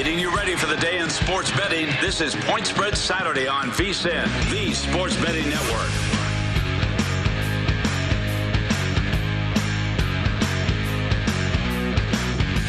[0.00, 1.86] Getting you ready for the day in sports betting.
[2.00, 5.90] This is Point Spread Saturday on VSIN, the Sports Betting Network.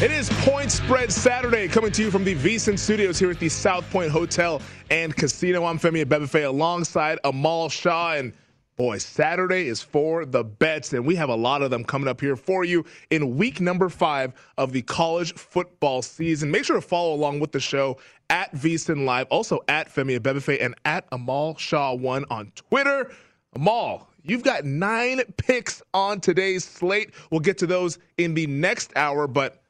[0.02, 3.48] It is Point Spread Saturday coming to you from the VSIN studios here at the
[3.48, 4.60] South Point Hotel
[4.90, 5.64] and Casino.
[5.64, 8.34] I'm Femi Abebefe alongside Amal Shah and
[8.76, 12.20] Boy, Saturday is for the bets, and we have a lot of them coming up
[12.20, 16.50] here for you in week number five of the college football season.
[16.50, 17.98] Make sure to follow along with the show
[18.30, 23.12] at VSIN Live, also at Femi Abebefe and at Amal Shah1 on Twitter.
[23.54, 27.12] Amal, you've got nine picks on today's slate.
[27.30, 29.62] We'll get to those in the next hour, but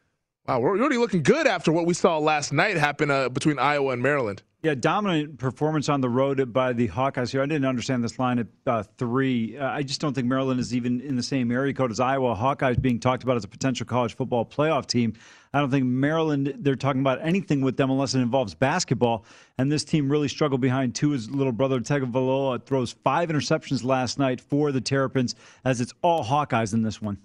[0.46, 3.94] wow, we're already looking good after what we saw last night happen uh, between Iowa
[3.94, 4.44] and Maryland.
[4.64, 7.42] Yeah, dominant performance on the road by the Hawkeyes here.
[7.42, 9.58] I didn't understand this line at uh, three.
[9.58, 12.36] Uh, I just don't think Maryland is even in the same area code as Iowa.
[12.36, 15.14] Hawkeyes being talked about as a potential college football playoff team.
[15.52, 19.24] I don't think Maryland, they're talking about anything with them unless it involves basketball.
[19.58, 21.10] And this team really struggled behind two.
[21.10, 25.34] His little brother, Tagovailoa, throws five interceptions last night for the Terrapins,
[25.64, 27.18] as it's all Hawkeyes in this one.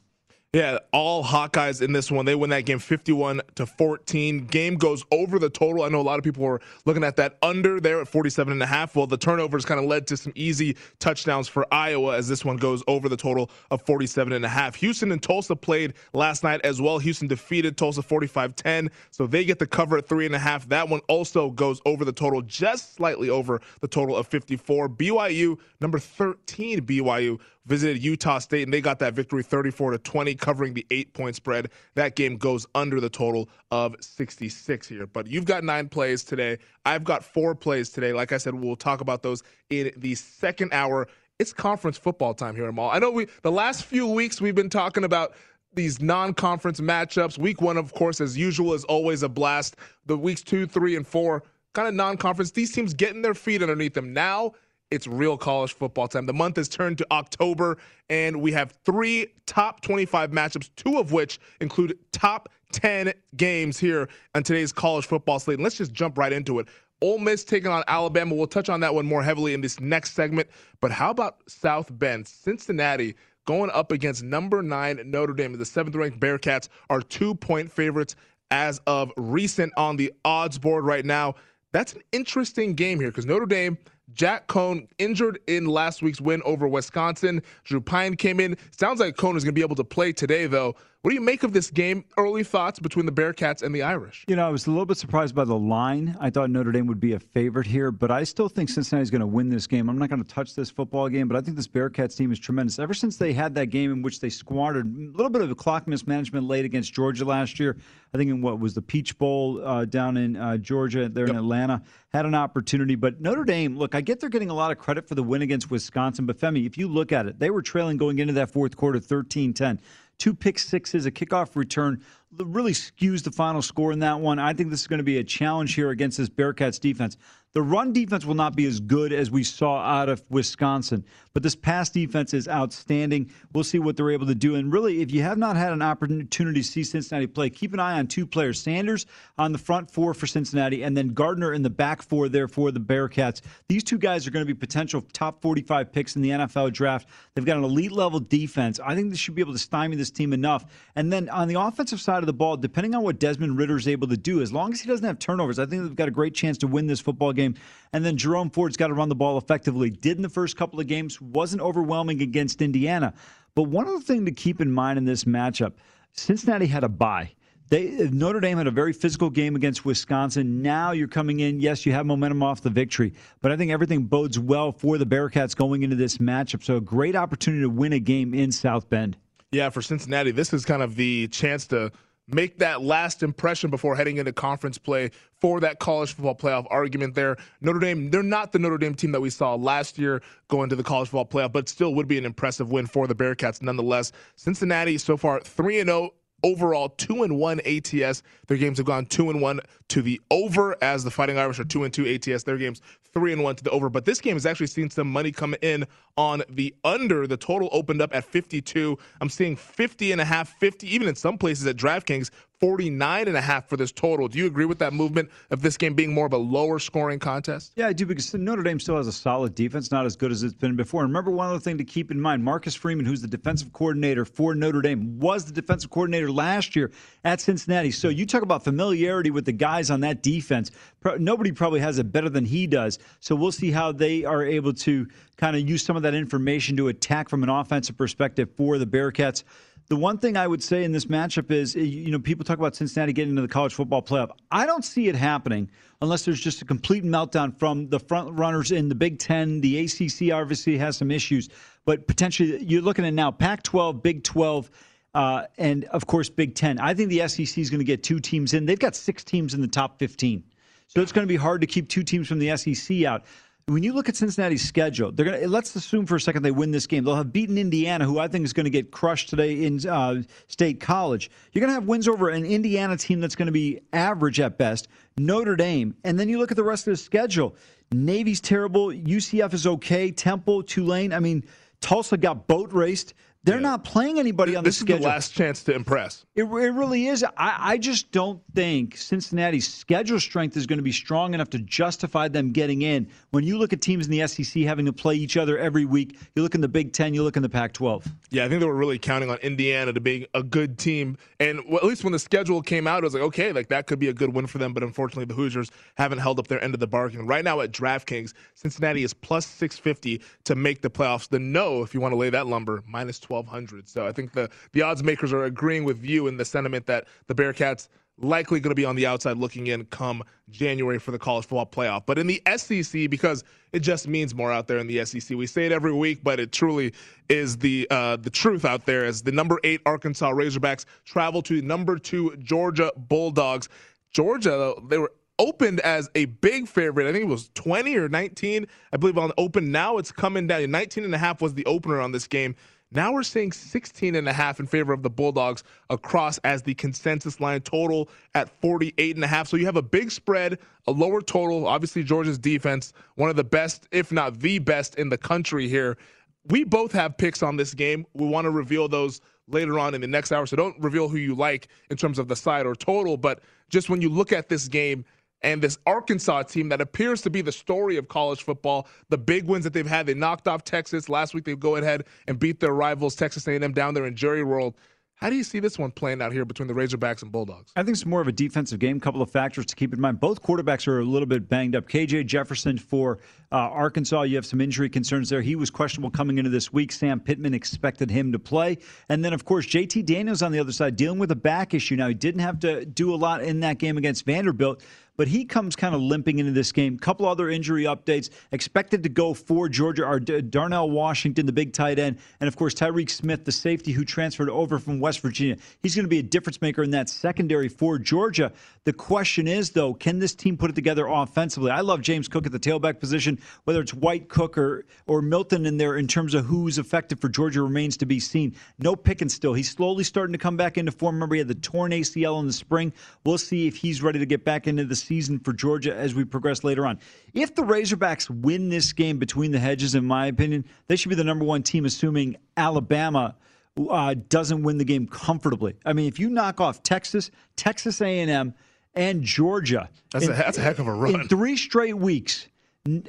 [0.53, 2.25] Yeah, all Hawkeyes in this one.
[2.25, 4.45] They win that game 51 to 14.
[4.45, 5.83] Game goes over the total.
[5.83, 8.63] I know a lot of people were looking at that under there at 47 and
[8.63, 8.95] a half.
[8.95, 12.55] Well, the turnovers kind of led to some easy touchdowns for Iowa as this one
[12.55, 14.75] goes over the total of 47 and a half.
[14.75, 16.97] Houston and Tulsa played last night as well.
[16.97, 20.67] Houston defeated Tulsa 45-10, so they get the cover at three and a half.
[20.69, 24.87] That one also goes over the total, just slightly over the total of 54.
[24.87, 30.35] BYU, number 13 BYU visited Utah State and they got that victory 34 to 20
[30.35, 31.69] covering the 8 point spread.
[31.95, 35.05] That game goes under the total of 66 here.
[35.05, 36.57] But you've got 9 plays today.
[36.85, 38.13] I've got 4 plays today.
[38.13, 41.07] Like I said, we'll talk about those in the second hour.
[41.39, 42.89] It's conference football time here, Amal.
[42.89, 45.33] I know we the last few weeks we've been talking about
[45.73, 47.37] these non-conference matchups.
[47.37, 49.75] Week 1 of course as usual is always a blast.
[50.05, 52.51] The weeks 2, 3 and 4 kind of non-conference.
[52.51, 54.13] These teams getting their feet underneath them.
[54.13, 54.53] Now
[54.91, 56.25] it's real college football time.
[56.25, 57.77] The month has turned to October,
[58.09, 64.09] and we have three top 25 matchups, two of which include top 10 games here
[64.35, 65.57] on today's college football slate.
[65.57, 66.67] And let's just jump right into it.
[67.01, 68.33] Ole Miss taking on Alabama.
[68.33, 70.49] We'll touch on that one more heavily in this next segment.
[70.81, 73.15] But how about South Bend, Cincinnati?
[73.45, 75.57] Going up against number nine Notre Dame.
[75.57, 78.15] The seventh ranked Bearcats are two point favorites
[78.51, 81.35] as of recent on the odds board right now.
[81.71, 83.77] That's an interesting game here because Notre Dame
[84.13, 87.41] Jack Coan injured in last week's win over Wisconsin.
[87.63, 88.57] Drew Pyne came in.
[88.71, 90.75] Sounds like Coan is going to be able to play today, though.
[91.01, 92.03] What do you make of this game?
[92.17, 94.25] Early thoughts between the Bearcats and the Irish?
[94.27, 96.17] You know, I was a little bit surprised by the line.
[96.19, 99.21] I thought Notre Dame would be a favorite here, but I still think Cincinnati's going
[99.21, 99.89] to win this game.
[99.89, 102.39] I'm not going to touch this football game, but I think this Bearcats team is
[102.39, 102.77] tremendous.
[102.79, 105.55] Ever since they had that game in which they squandered a little bit of a
[105.55, 107.77] clock mismanagement late against Georgia last year,
[108.13, 111.35] I think in what was the Peach Bowl uh, down in uh, Georgia, there yep.
[111.35, 111.83] in Atlanta,
[112.17, 112.95] had an opportunity.
[112.95, 115.41] But Notre Dame, look, I get they're getting a lot of credit for the win
[115.41, 118.49] against Wisconsin, but Femi, if you look at it, they were trailing going into that
[118.49, 119.79] fourth quarter 13 10
[120.17, 124.39] two pick sixes, a kickoff return really skews the final score in that one.
[124.39, 127.17] I think this is going to be a challenge here against this Bearcats defense.
[127.53, 131.03] The run defense will not be as good as we saw out of Wisconsin,
[131.33, 133.31] but this pass defense is outstanding.
[133.51, 134.55] We'll see what they're able to do.
[134.55, 137.79] And really, if you have not had an opportunity to see Cincinnati play, keep an
[137.79, 139.07] eye on two players Sanders
[139.39, 142.69] on the front four for Cincinnati, and then Gardner in the back four there for
[142.71, 143.41] the Bearcats.
[143.69, 147.07] These two guys are going to be potential top 45 picks in the NFL draft.
[147.33, 148.79] They've got an elite level defense.
[148.85, 150.65] I think they should be able to stymie this team enough.
[150.95, 153.87] And then on the offensive side of the ball, depending on what Desmond Ridder is
[153.87, 156.11] able to do, as long as he doesn't have turnovers, I think they've got a
[156.11, 157.55] great chance to win this football game.
[157.93, 159.89] And then Jerome Ford's got to run the ball effectively.
[159.89, 163.13] Did in the first couple of games, wasn't overwhelming against Indiana.
[163.55, 165.73] But one other thing to keep in mind in this matchup
[166.13, 167.31] Cincinnati had a bye.
[167.69, 170.61] They, Notre Dame had a very physical game against Wisconsin.
[170.61, 171.59] Now you're coming in.
[171.59, 175.05] Yes, you have momentum off the victory, but I think everything bodes well for the
[175.05, 176.63] Bearcats going into this matchup.
[176.63, 179.17] So a great opportunity to win a game in South Bend.
[179.51, 181.91] Yeah, for Cincinnati, this is kind of the chance to
[182.27, 187.15] make that last impression before heading into conference play for that college football playoff argument
[187.15, 187.37] there.
[187.61, 190.75] Notre Dame, they're not the Notre Dame team that we saw last year going to
[190.75, 194.11] the college football playoff, but still would be an impressive win for the Bearcats nonetheless.
[194.35, 196.11] Cincinnati so far 3 and 0
[196.43, 198.23] overall 2 and 1 ATS.
[198.47, 201.63] Their games have gone 2 and 1 to the over as the Fighting Irish are
[201.63, 202.43] 2 and 2 ATS.
[202.43, 202.81] Their games
[203.13, 203.89] 3 and 1 to the over.
[203.89, 205.85] But this game has actually seen some money come in
[206.17, 207.27] on the under.
[207.27, 208.97] The total opened up at 52.
[209.21, 212.29] I'm seeing 50 and a half, 50 even in some places at DraftKings
[212.59, 214.27] 49 and a half for this total.
[214.27, 217.19] Do you agree with that movement of this game being more of a lower scoring
[217.19, 217.73] contest?
[217.75, 220.41] Yeah, I do because Notre Dame still has a solid defense, not as good as
[220.43, 221.03] it's been before.
[221.03, 224.25] And remember one other thing to keep in mind, Marcus Freeman, who's the defensive coordinator
[224.25, 226.91] for Notre Dame, was the defensive coordinator last year
[227.23, 227.91] at Cincinnati.
[227.91, 230.71] So you talk about familiarity with the guys on that defense.
[231.19, 232.97] Nobody probably has it better than he does.
[233.19, 235.07] So we'll see how they are able to
[235.37, 238.87] kind of use some of that information to attack from an offensive perspective for the
[238.87, 239.43] Bearcats.
[239.89, 242.75] The one thing I would say in this matchup is, you know, people talk about
[242.75, 244.31] Cincinnati getting into the college football playoff.
[244.51, 248.71] I don't see it happening unless there's just a complete meltdown from the front runners
[248.71, 249.61] in the Big Ten.
[249.61, 251.47] The ACC obviously has some issues,
[251.85, 254.69] but potentially you're looking at now Pac 12, Big 12.
[255.13, 256.79] Uh, and of course, Big Ten.
[256.79, 258.65] I think the SEC is going to get two teams in.
[258.65, 260.43] They've got six teams in the top 15.
[260.87, 263.23] So it's going to be hard to keep two teams from the SEC out
[263.69, 266.71] when you look at Cincinnati's schedule, they're gonna let's assume for a second they win
[266.71, 267.03] this game.
[267.03, 270.23] They'll have beaten Indiana, who I think is going to get crushed today in uh,
[270.47, 271.29] State College.
[271.51, 274.57] You're going to have wins over an Indiana team that's going to be average at
[274.57, 274.87] best,
[275.17, 277.57] Notre Dame, and then you look at the rest of the schedule.
[277.91, 278.87] Navy's terrible.
[278.87, 280.11] UCF is okay.
[280.11, 281.11] Temple, Tulane.
[281.11, 281.43] I mean,
[281.81, 283.15] Tulsa got boat raced.
[283.43, 283.61] They're yeah.
[283.61, 284.97] not playing anybody on this the schedule.
[284.97, 286.25] This is the last chance to impress.
[286.35, 287.23] It, it really is.
[287.23, 291.59] I, I just don't think Cincinnati's schedule strength is going to be strong enough to
[291.59, 293.07] justify them getting in.
[293.31, 296.19] When you look at teams in the SEC having to play each other every week,
[296.35, 298.05] you look in the Big Ten, you look in the Pac 12.
[298.31, 301.17] Yeah, I think they were really counting on Indiana to be a good team.
[301.39, 303.87] And well, at least when the schedule came out, it was like, okay, like that
[303.87, 304.73] could be a good win for them.
[304.73, 307.25] But unfortunately, the Hoosiers haven't held up their end of the bargain.
[307.25, 311.29] Right now at DraftKings, Cincinnati is plus 650 to make the playoffs.
[311.29, 313.87] The no, if you want to lay that lumber, minus 1200.
[313.87, 317.07] So I think the, the odds makers are agreeing with you in the sentiment that
[317.27, 317.87] the Bearcats
[318.19, 321.65] likely going to be on the outside looking in come January for the college football
[321.65, 322.03] playoff.
[322.05, 325.45] But in the SEC, because it just means more out there in the SEC, we
[325.45, 326.93] say it every week, but it truly
[327.29, 329.05] is the uh, the truth out there.
[329.05, 333.69] As the number eight Arkansas Razorbacks travel to the number two Georgia Bulldogs.
[334.11, 337.07] Georgia, they were opened as a big favorite.
[337.07, 339.71] I think it was 20 or 19, I believe, on open.
[339.71, 340.71] Now it's coming down.
[340.71, 342.55] 19 and a half was the opener on this game.
[342.91, 346.73] Now we're seeing 16 and a half in favor of the Bulldogs across as the
[346.73, 349.47] consensus line total at 48 and a half.
[349.47, 351.67] So you have a big spread, a lower total.
[351.67, 355.97] Obviously, Georgia's defense, one of the best, if not the best in the country here.
[356.45, 358.05] We both have picks on this game.
[358.13, 360.45] We want to reveal those later on in the next hour.
[360.45, 363.89] So don't reveal who you like in terms of the side or total, but just
[363.89, 365.03] when you look at this game,
[365.41, 368.87] and this Arkansas team that appears to be the story of college football.
[369.09, 371.45] The big wins that they've had, they knocked off Texas last week.
[371.45, 374.75] They go ahead and beat their rivals, Texas A&M, down there in Jerry World.
[375.17, 377.71] How do you see this one playing out here between the Razorbacks and Bulldogs?
[377.75, 378.97] I think it's more of a defensive game.
[378.97, 380.19] A couple of factors to keep in mind.
[380.19, 381.89] Both quarterbacks are a little bit banged up.
[381.89, 383.17] KJ Jefferson for
[383.51, 385.41] uh, Arkansas, you have some injury concerns there.
[385.41, 386.91] He was questionable coming into this week.
[386.91, 388.77] Sam Pittman expected him to play.
[389.09, 391.95] And then, of course, JT Daniels on the other side dealing with a back issue.
[391.95, 394.83] Now, he didn't have to do a lot in that game against Vanderbilt,
[395.17, 396.97] but he comes kind of limping into this game.
[396.97, 398.29] Couple other injury updates.
[398.51, 402.73] Expected to go for Georgia are Darnell Washington, the big tight end, and of course
[402.73, 405.57] Tykee Smith, the safety who transferred over from West Virginia.
[405.81, 408.51] He's going to be a difference maker in that secondary for Georgia.
[408.83, 411.71] The question is, though, can this team put it together offensively?
[411.71, 415.65] I love James Cook at the tailback position, whether it's White Cook or or Milton
[415.65, 418.55] in there in terms of who's effective for Georgia remains to be seen.
[418.79, 419.53] No Pickens still.
[419.53, 421.15] He's slowly starting to come back into form.
[421.15, 422.93] Remember, he had the torn ACL in the spring.
[423.25, 426.25] We'll see if he's ready to get back into the season for Georgia as we
[426.25, 426.99] progress later on.
[427.33, 431.15] If the Razorbacks win this game between the hedges, in my opinion, they should be
[431.15, 433.35] the number one team, assuming Alabama.
[433.77, 435.75] Uh, doesn't win the game comfortably.
[435.85, 438.55] I mean, if you knock off Texas, Texas A&M,
[438.95, 441.21] and Georgia, that's, in, a, that's a heck of a run.
[441.21, 442.47] In three straight weeks,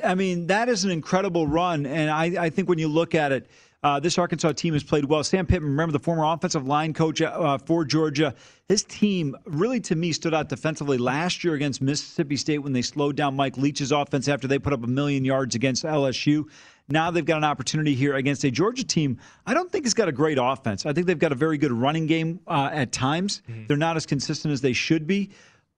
[0.04, 1.86] I mean, that is an incredible run.
[1.86, 3.48] And I, I think when you look at it,
[3.82, 5.22] uh, this Arkansas team has played well.
[5.22, 8.34] Sam Pittman, remember the former offensive line coach uh, for Georgia.
[8.68, 12.82] His team really, to me, stood out defensively last year against Mississippi State when they
[12.82, 16.48] slowed down Mike Leach's offense after they put up a million yards against LSU.
[16.88, 19.18] Now they've got an opportunity here against a Georgia team.
[19.46, 20.86] I don't think it's got a great offense.
[20.86, 23.42] I think they've got a very good running game uh, at times.
[23.48, 23.66] Mm-hmm.
[23.68, 25.30] They're not as consistent as they should be.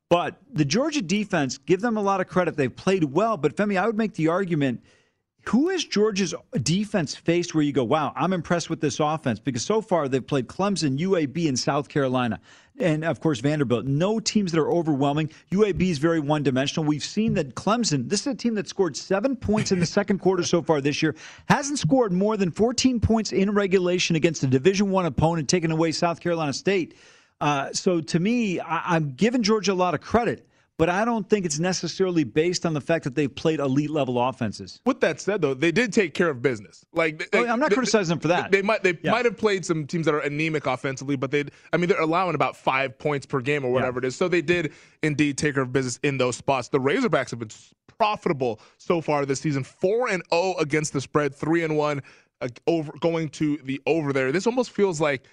[0.09, 2.57] But the Georgia defense, give them a lot of credit.
[2.57, 3.37] They've played well.
[3.37, 4.83] But Femi, I would make the argument
[5.47, 9.41] who has Georgia's defense faced where you go, wow, I'm impressed with this offense?
[9.41, 12.41] Because so far they've played Clemson, UAB, and South Carolina.
[12.79, 13.85] And of course, Vanderbilt.
[13.85, 15.31] No teams that are overwhelming.
[15.51, 16.87] UAB is very one dimensional.
[16.87, 20.19] We've seen that Clemson, this is a team that scored seven points in the second
[20.19, 21.15] quarter so far this year,
[21.49, 25.93] hasn't scored more than 14 points in regulation against a Division One opponent, taking away
[25.93, 26.95] South Carolina State.
[27.41, 30.47] Uh, so to me, I, I'm giving Georgia a lot of credit
[30.81, 34.19] but I don't think it's necessarily based on the fact that they've played elite level
[34.19, 34.81] offenses.
[34.87, 36.87] With that said, though, they did take care of business.
[36.95, 38.51] Like they, I'm not they, criticizing them for that.
[38.51, 39.11] They, they might they yeah.
[39.11, 41.45] might have played some teams that are anemic offensively, but they
[41.75, 44.07] I mean they're allowing about five points per game or whatever yeah.
[44.07, 44.17] it is.
[44.17, 44.73] So they did
[45.03, 46.69] indeed take care of business in those spots.
[46.69, 47.51] The Razorbacks have been
[47.99, 52.01] profitable so far this season, four and zero oh against the spread, three and one
[52.41, 54.33] uh, over going to the over there.
[54.33, 55.25] This almost feels like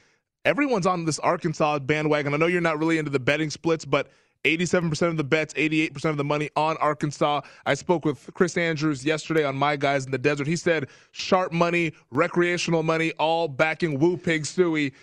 [0.44, 2.34] everyone's on this Arkansas bandwagon.
[2.34, 4.10] I know you're not really into the betting splits, but
[4.44, 7.42] 87% of the bets, 88% of the money on Arkansas.
[7.66, 10.48] I spoke with Chris Andrews yesterday on My Guys in the Desert.
[10.48, 14.94] He said sharp money, recreational money, all backing Woo Pig Sooie.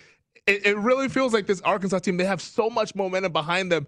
[0.47, 3.87] It, it really feels like this Arkansas team, they have so much momentum behind them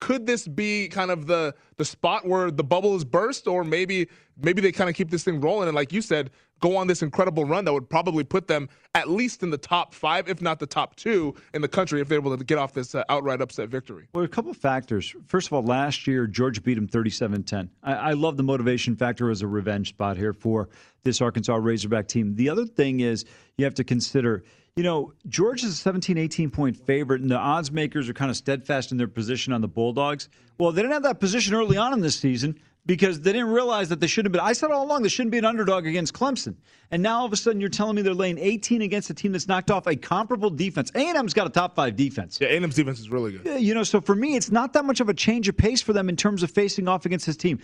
[0.00, 4.08] could this be kind of the the spot where the bubble is burst or maybe
[4.40, 7.02] maybe they kind of keep this thing rolling and like you said go on this
[7.02, 10.58] incredible run that would probably put them at least in the top five if not
[10.58, 13.40] the top two in the country if they're able to get off this uh, outright
[13.40, 14.08] upset victory.
[14.14, 15.14] Well a couple of factors.
[15.26, 19.30] First of all last year georgia beat them 37-10 I, I love the motivation factor
[19.30, 20.68] as a revenge spot here for
[21.04, 22.34] this arkansas razorback team.
[22.34, 23.24] The other thing is
[23.56, 24.44] you have to consider
[24.78, 28.36] you know, Georgia's a 17, 18 point favorite, and the odds makers are kind of
[28.36, 30.28] steadfast in their position on the Bulldogs.
[30.56, 33.90] Well, they didn't have that position early on in this season because they didn't realize
[33.90, 34.48] that they shouldn't have been.
[34.48, 36.56] I said all along they shouldn't be an underdog against Clemson,
[36.90, 39.30] and now all of a sudden you're telling me they're laying 18 against a team
[39.30, 40.90] that's knocked off a comparable defense.
[40.96, 42.38] A&M's got a top five defense.
[42.40, 43.60] Yeah, A&M's defense is really good.
[43.60, 45.92] You know, so for me, it's not that much of a change of pace for
[45.92, 47.60] them in terms of facing off against this team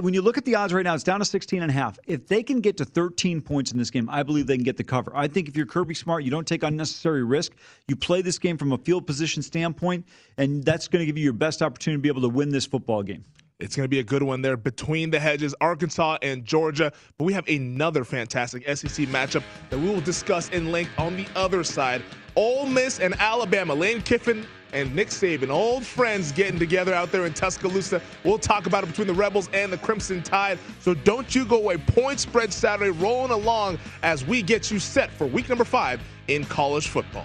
[0.00, 1.98] when you look at the odds right now, it's down to 16 and a half.
[2.06, 4.76] If they can get to 13 points in this game, I believe they can get
[4.76, 5.12] the cover.
[5.14, 7.52] I think if you're Kirby Smart, you don't take unnecessary risk.
[7.86, 10.04] You play this game from a field position standpoint,
[10.38, 12.66] and that's going to give you your best opportunity to be able to win this
[12.66, 13.24] football game.
[13.58, 16.92] It's going to be a good one there between the hedges, Arkansas and Georgia.
[17.16, 21.26] But we have another fantastic SEC matchup that we will discuss in length on the
[21.34, 22.02] other side.
[22.34, 23.72] Ole Miss and Alabama.
[23.72, 28.02] Lane Kiffin and Nick Saban, old friends getting together out there in Tuscaloosa.
[28.24, 30.58] We'll talk about it between the Rebels and the Crimson Tide.
[30.80, 31.78] So don't you go away.
[31.78, 36.44] Point spread Saturday rolling along as we get you set for week number five in
[36.44, 37.24] college football.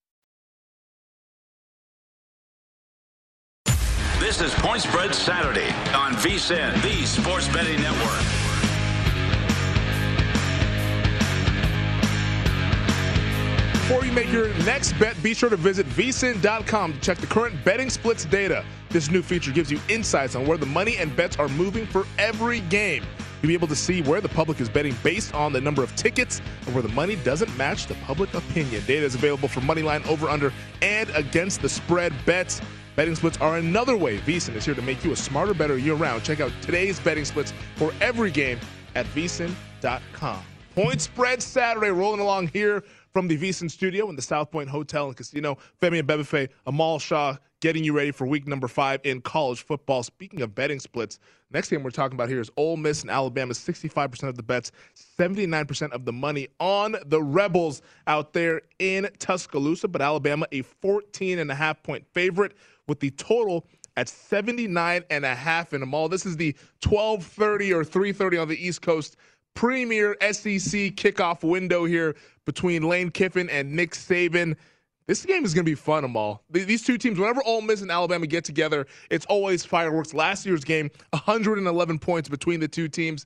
[4.31, 8.17] This is Point Spread Saturday on VSIN, the Sports Betting Network.
[13.73, 17.61] Before you make your next bet, be sure to visit vsin.com to check the current
[17.65, 18.63] betting splits data.
[18.87, 22.05] This new feature gives you insights on where the money and bets are moving for
[22.17, 23.03] every game.
[23.41, 25.93] You'll be able to see where the public is betting based on the number of
[25.97, 28.81] tickets and where the money doesn't match the public opinion.
[28.87, 32.61] Data is available for moneyline over under and against the spread bets.
[32.95, 35.95] Betting splits are another way VSIN is here to make you a smarter, better year
[35.95, 36.23] round.
[36.23, 38.59] Check out today's betting splits for every game
[38.95, 40.43] at vsin.com.
[40.75, 45.07] Point spread Saturday rolling along here from the VSIN studio in the South Point Hotel
[45.07, 45.57] and Casino.
[45.81, 50.01] Femi Abebefe, Amal Shah getting you ready for week number five in college football.
[50.01, 51.19] Speaking of betting splits,
[51.51, 53.53] next game we're talking about here is Ole Miss and Alabama.
[53.53, 54.71] 65% of the bets,
[55.19, 59.87] 79% of the money on the Rebels out there in Tuscaloosa.
[59.87, 62.53] But Alabama, a 14 and a half point favorite
[62.91, 66.09] with the total at 79 and a half in them all.
[66.09, 69.15] This is the 12:30 or 3:30 on the East Coast
[69.53, 74.57] premier SEC kickoff window here between Lane Kiffin and Nick Saban.
[75.07, 76.43] This game is going to be fun, Amal.
[76.49, 80.13] These two teams, whenever Ole Miss and Alabama get together, it's always fireworks.
[80.13, 83.25] Last year's game, 111 points between the two teams.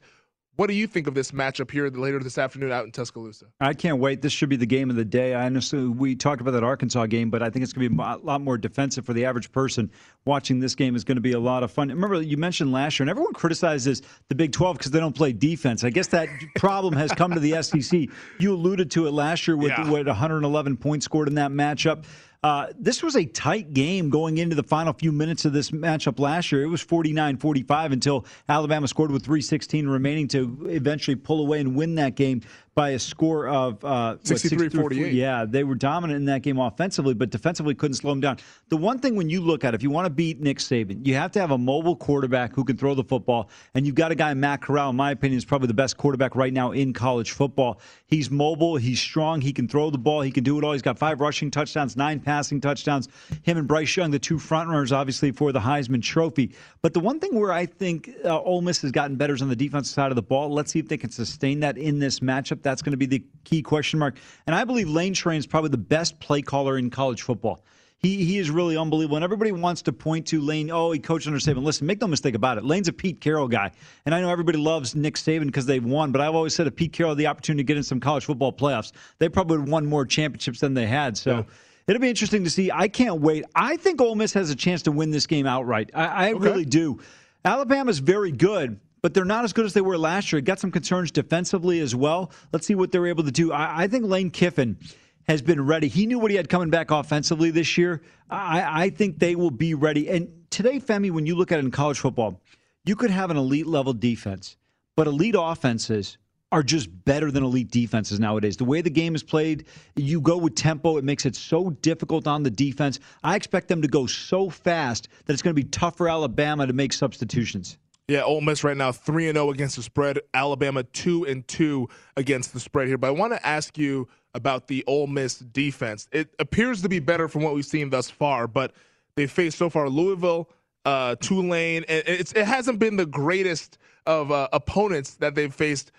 [0.57, 3.47] What do you think of this matchup here later this afternoon out in Tuscaloosa?
[3.59, 4.21] I can't wait.
[4.21, 5.33] This should be the game of the day.
[5.33, 8.01] I understand we talked about that Arkansas game, but I think it's going to be
[8.01, 9.91] a lot more defensive for the average person.
[10.25, 11.89] Watching this game is going to be a lot of fun.
[11.89, 15.33] Remember, you mentioned last year, and everyone criticizes the Big 12 because they don't play
[15.33, 15.83] defense.
[15.83, 18.07] I guess that problem has come to the SEC.
[18.39, 19.89] You alluded to it last year with, Yeah.
[19.91, 22.05] with 111 points scored in that matchup.
[22.45, 26.19] Uh, this was a tight game going into the final few minutes of this matchup
[26.19, 26.62] last year.
[26.62, 31.75] It was 49 45 until Alabama scored with 316 remaining to eventually pull away and
[31.75, 32.41] win that game
[32.75, 35.13] by a score of uh, what, 63-48.
[35.13, 38.38] Yeah, they were dominant in that game offensively, but defensively couldn't slow them down.
[38.67, 41.05] The one thing when you look at it, if you want to beat Nick Saban,
[41.07, 43.49] you have to have a mobile quarterback who can throw the football.
[43.75, 46.35] And you've got a guy, Matt Corral, in my opinion, is probably the best quarterback
[46.35, 47.79] right now in college football.
[48.07, 50.73] He's mobile, he's strong, he can throw the ball, he can do it all.
[50.73, 53.07] He's got five rushing touchdowns, nine passing touchdowns.
[53.43, 56.51] Him and Bryce Young, the two front runners, obviously, for the Heisman Trophy.
[56.81, 59.47] But the one thing where I think uh, Ole Miss has gotten better is on
[59.47, 60.49] the defensive side of the ball.
[60.51, 62.64] Let's see if they can sustain that in this matchup.
[62.65, 64.17] That's going to be the key question mark.
[64.47, 67.63] And I believe Lane Train is probably the best play caller in college football.
[67.97, 69.15] He he is really unbelievable.
[69.17, 70.69] And everybody wants to point to Lane.
[70.69, 71.63] Oh, he coached under Saban.
[71.63, 72.65] Listen, make no mistake about it.
[72.65, 73.71] Lane's a Pete Carroll guy,
[74.06, 76.12] and I know everybody loves Nick Saban because they've won.
[76.12, 78.25] But I've always said if Pete Carroll had the opportunity to get in some college
[78.25, 81.17] football playoffs, they probably would have won more championships than they had.
[81.17, 81.38] So.
[81.38, 81.43] Yeah.
[81.88, 82.71] It'll be interesting to see.
[82.71, 83.45] I can't wait.
[83.54, 85.91] I think Ole Miss has a chance to win this game outright.
[85.93, 86.39] I, I okay.
[86.39, 86.99] really do.
[87.45, 90.41] Alabama's very good, but they're not as good as they were last year.
[90.41, 92.31] Got some concerns defensively as well.
[92.51, 93.51] Let's see what they're able to do.
[93.51, 94.79] I, I think Lane Kiffin
[95.27, 95.89] has been ready.
[95.89, 98.01] He knew what he had coming back offensively this year.
[98.31, 100.09] I, I think they will be ready.
[100.09, 102.41] And today, Femi, when you look at it in college football,
[102.83, 104.57] you could have an elite level defense,
[104.95, 106.17] but elite offenses
[106.51, 108.57] are just better than elite defenses nowadays.
[108.57, 112.25] The way the game is played, you go with tempo, it makes it so difficult
[112.25, 112.99] on the defense.
[113.23, 116.65] I expect them to go so fast that it's going to be tough for Alabama
[116.65, 117.77] to make substitutions.
[118.07, 120.19] Yeah, Ole Miss right now 3 and 0 against the spread.
[120.33, 121.87] Alabama 2 and 2
[122.17, 122.97] against the spread here.
[122.97, 126.07] But I want to ask you about the Ole Miss defense.
[126.11, 128.73] It appears to be better from what we've seen thus far, but
[129.15, 130.49] they faced so far Louisville,
[130.83, 135.91] uh, Tulane, and it hasn't been the greatest of uh, opponents that they've faced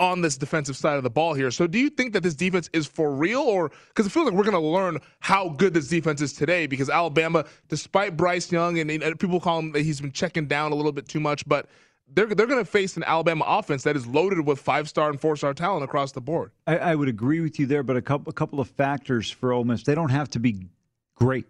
[0.00, 1.50] on this defensive side of the ball here.
[1.50, 4.34] So do you think that this defense is for real or because it feels like
[4.34, 8.78] we're going to learn how good this defense is today because Alabama, despite Bryce Young
[8.78, 11.46] and, and people call him that he's been checking down a little bit too much,
[11.46, 11.68] but
[12.12, 15.20] they're they're going to face an Alabama offense that is loaded with five star and
[15.20, 16.50] four star talent across the board.
[16.66, 19.52] I, I, would agree with you there, but a couple a couple of factors for
[19.52, 19.84] Ole Miss.
[19.84, 20.66] They don't have to be
[21.14, 21.46] great.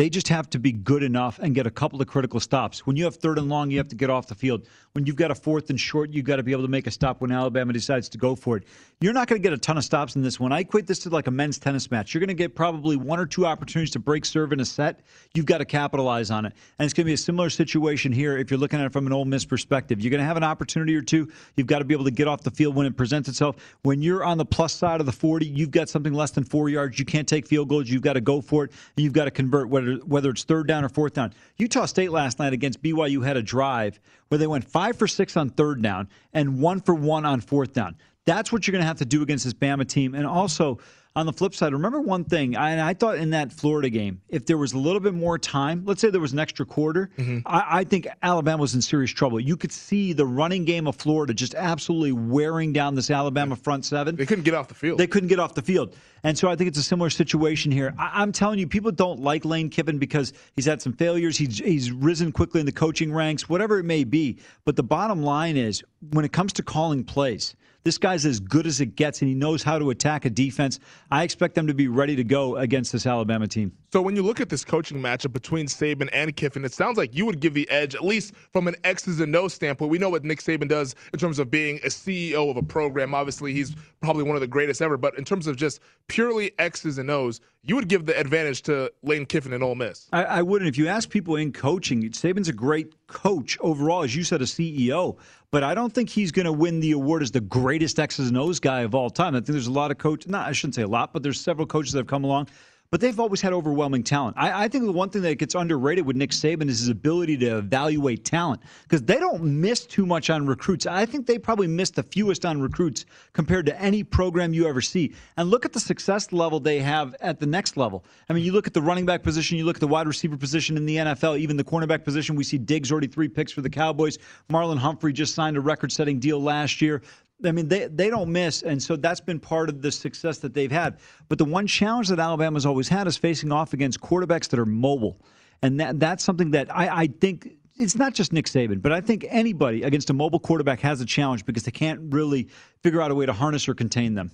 [0.00, 2.86] They just have to be good enough and get a couple of critical stops.
[2.86, 4.66] When you have third and long, you have to get off the field.
[4.92, 6.90] When you've got a fourth and short, you've got to be able to make a
[6.90, 8.64] stop when Alabama decides to go for it.
[9.02, 10.52] You're not going to get a ton of stops in this one.
[10.52, 12.14] I equate this to like a men's tennis match.
[12.14, 15.00] You're going to get probably one or two opportunities to break serve in a set.
[15.34, 16.54] You've got to capitalize on it.
[16.78, 19.06] And it's going to be a similar situation here if you're looking at it from
[19.06, 20.00] an Ole Miss perspective.
[20.00, 21.30] You're going to have an opportunity or two.
[21.56, 23.56] You've got to be able to get off the field when it presents itself.
[23.82, 26.70] When you're on the plus side of the 40, you've got something less than four
[26.70, 26.98] yards.
[26.98, 27.90] You can't take field goals.
[27.90, 30.66] You've got to go for it, and you've got to convert, whether, whether it's third
[30.66, 31.32] down or fourth down.
[31.56, 35.36] Utah State last night against BYU had a drive where they went five for six
[35.36, 37.96] on third down and one for one on fourth down.
[38.26, 40.14] That's what you're going to have to do against this Bama team.
[40.14, 40.78] And also,
[41.16, 44.46] on the flip side, remember one thing, I, I, thought in that Florida game, if
[44.46, 47.40] there was a little bit more time, let's say there was an extra quarter, mm-hmm.
[47.46, 49.40] I, I, think Alabama was in serious trouble.
[49.40, 53.84] You could see the running game of Florida just absolutely wearing down this Alabama front
[53.84, 54.14] seven.
[54.14, 54.98] They couldn't get off the field.
[54.98, 55.96] They couldn't get off the field.
[56.22, 57.92] And so I think it's a similar situation here.
[57.98, 61.36] I, am telling you, people don't like Lane Kiffin because he's had some failures.
[61.36, 64.38] He's, he's risen quickly in the coaching ranks, whatever it may be.
[64.64, 68.66] But the bottom line is, when it comes to calling plays, this guy's as good
[68.66, 70.78] as it gets, and he knows how to attack a defense.
[71.10, 73.72] I expect them to be ready to go against this Alabama team.
[73.92, 77.14] So when you look at this coaching matchup between Saban and Kiffin, it sounds like
[77.14, 79.90] you would give the edge, at least from an X's and O's standpoint.
[79.90, 83.14] We know what Nick Saban does in terms of being a CEO of a program.
[83.14, 84.96] Obviously, he's probably one of the greatest ever.
[84.96, 88.92] But in terms of just purely X's and O's, you would give the advantage to
[89.02, 90.08] Lane Kiffin and Ole Miss.
[90.12, 90.68] I, I wouldn't.
[90.68, 94.46] If you ask people in coaching, Saban's a great coach overall, as you said, a
[94.46, 95.18] CEO.
[95.52, 98.38] But I don't think he's going to win the award as the greatest X's and
[98.38, 99.34] O's guy of all time.
[99.34, 100.30] I think there's a lot of coaches.
[100.30, 102.48] Not, I shouldn't say a lot, but there's several coaches that have come along
[102.90, 104.36] but they've always had overwhelming talent.
[104.36, 107.36] I, I, think the one thing that gets underrated with Nick Saban is his ability
[107.38, 110.86] to evaluate talent because they don't miss too much on recruits.
[110.86, 114.80] I think they probably miss the fewest on recruits compared to any program you ever
[114.80, 115.14] see.
[115.36, 118.04] And look at the success level they have at the next level.
[118.28, 120.36] I mean, you look at the running back position, you look at the wide receiver
[120.36, 122.34] position in the NFL, even the cornerback position.
[122.34, 124.18] We see Diggs already three picks for the Cowboys.
[124.50, 127.02] Marlon Humphrey just signed a record setting deal last year.
[127.44, 130.54] I mean, they, they don't miss, and so that's been part of the success that
[130.54, 130.98] they've had.
[131.28, 134.66] But the one challenge that Alabama's always had is facing off against quarterbacks that are
[134.66, 135.20] mobile,
[135.62, 139.00] and that that's something that I, I think it's not just Nick Saban, but I
[139.00, 142.48] think anybody against a mobile quarterback has a challenge because they can't really
[142.82, 144.30] figure out a way to harness or contain them.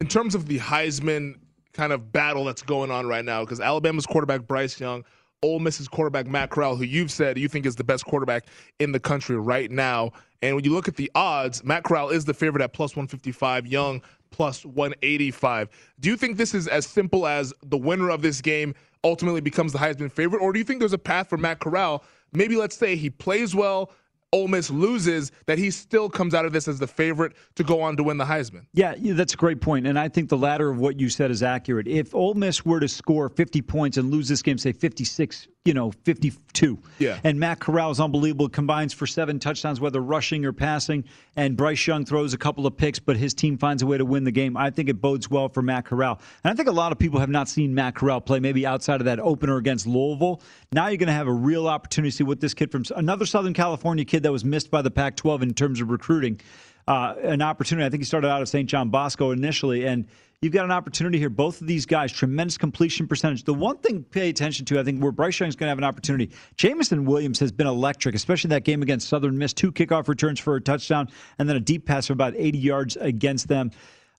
[0.00, 1.34] In terms of the Heisman
[1.72, 5.04] kind of battle that's going on right now, because Alabama's quarterback Bryce Young
[5.42, 8.46] Ole Miss's quarterback Matt Corral, who you've said you think is the best quarterback
[8.78, 10.12] in the country right now.
[10.42, 13.66] And when you look at the odds, Matt Corral is the favorite at plus 155,
[13.66, 15.68] Young plus 185.
[15.98, 19.72] Do you think this is as simple as the winner of this game ultimately becomes
[19.72, 22.04] the Heisman favorite, or do you think there's a path for Matt Corral?
[22.32, 23.90] Maybe let's say he plays well,
[24.32, 27.80] Ole Miss loses, that he still comes out of this as the favorite to go
[27.82, 28.66] on to win the Heisman.
[28.72, 31.42] Yeah, that's a great point, and I think the latter of what you said is
[31.42, 31.88] accurate.
[31.88, 35.74] If Ole Miss were to score 50 points and lose this game, say 56 you
[35.74, 36.78] know, 52.
[36.98, 37.20] Yeah.
[37.22, 38.48] And Matt Corral is unbelievable.
[38.48, 41.04] Combines for seven touchdowns, whether rushing or passing.
[41.36, 44.04] And Bryce Young throws a couple of picks, but his team finds a way to
[44.06, 44.56] win the game.
[44.56, 46.18] I think it bodes well for Matt Corral.
[46.44, 49.02] And I think a lot of people have not seen Matt Corral play, maybe outside
[49.02, 50.40] of that opener against Louisville.
[50.72, 53.26] Now you're going to have a real opportunity to see what this kid from another
[53.26, 56.40] Southern California kid that was missed by the Pac 12 in terms of recruiting.
[56.88, 57.84] Uh, an opportunity.
[57.84, 58.68] I think he started out at St.
[58.68, 60.08] John Bosco initially, and
[60.42, 61.28] You've got an opportunity here.
[61.28, 63.44] Both of these guys, tremendous completion percentage.
[63.44, 65.84] The one thing pay attention to, I think, where Bryce Young's going to have an
[65.84, 69.52] opportunity, Jameson Williams has been electric, especially that game against Southern Miss.
[69.52, 72.96] Two kickoff returns for a touchdown, and then a deep pass for about 80 yards
[72.96, 73.70] against them.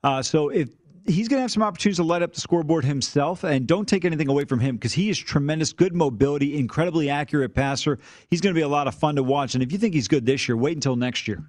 [0.04, 0.70] Uh, so if
[1.08, 4.06] he's going to have some opportunities to light up the scoreboard himself, and don't take
[4.06, 7.98] anything away from him because he is tremendous, good mobility, incredibly accurate passer.
[8.30, 9.56] He's going to be a lot of fun to watch.
[9.56, 11.44] And if you think he's good this year, wait until next year.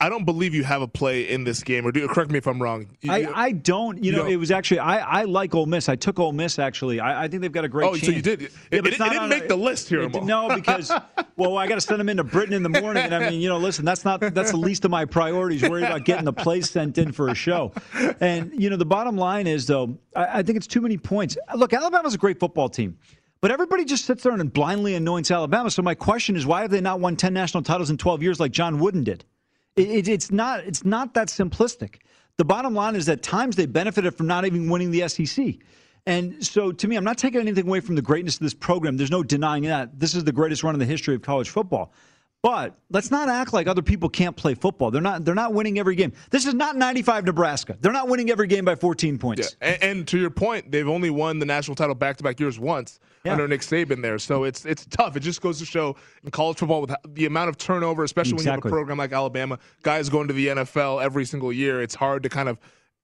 [0.00, 2.46] I don't believe you have a play in this game, or do correct me if
[2.46, 2.86] I'm wrong.
[3.00, 4.02] You, I, I don't.
[4.02, 4.30] You, know, don't.
[4.30, 5.88] it was actually I, I like Ole Miss.
[5.88, 7.00] I took Ole Miss actually.
[7.00, 7.86] I, I think they've got a great.
[7.86, 8.06] Oh, chance.
[8.06, 8.42] so you did?
[8.42, 10.02] It, yeah, it, it didn't make a, the list here.
[10.02, 10.92] It, no, because
[11.36, 13.48] well, I got to send them into Britain in the morning, and I mean, you
[13.48, 15.62] know, listen, that's not that's the least of my priorities.
[15.68, 17.72] Worried about getting the play sent in for a show,
[18.20, 21.36] and you know, the bottom line is though, I, I think it's too many points.
[21.56, 22.96] Look, Alabama's a great football team.
[23.40, 25.68] But everybody just sits there and blindly anoints Alabama.
[25.68, 28.38] So my question is, why have they not won 10 national titles in 12 years
[28.38, 29.24] like John Wooden did?
[29.76, 31.96] It, it's not it's not that simplistic.
[32.38, 35.56] The bottom line is that times they benefited from not even winning the SEC.
[36.06, 38.96] And so to me, I'm not taking anything away from the greatness of this program.
[38.96, 40.00] There's no denying that.
[40.00, 41.92] This is the greatest run in the history of college football.
[42.42, 44.90] But let's not act like other people can't play football.
[44.90, 45.24] They're not.
[45.24, 46.12] They're not winning every game.
[46.30, 47.76] This is not 95 Nebraska.
[47.80, 49.56] They're not winning every game by 14 points.
[49.62, 49.68] Yeah.
[49.68, 53.32] And, and, to your point, they've only won the national title back-to-back years once yeah.
[53.32, 54.18] under Nick Saban there.
[54.18, 55.16] So it's it's tough.
[55.16, 58.46] It just goes to show in college football with the amount of turnover, especially exactly.
[58.46, 61.82] when you have a program like Alabama, guys going to the NFL every single year.
[61.82, 62.58] It's hard to kind of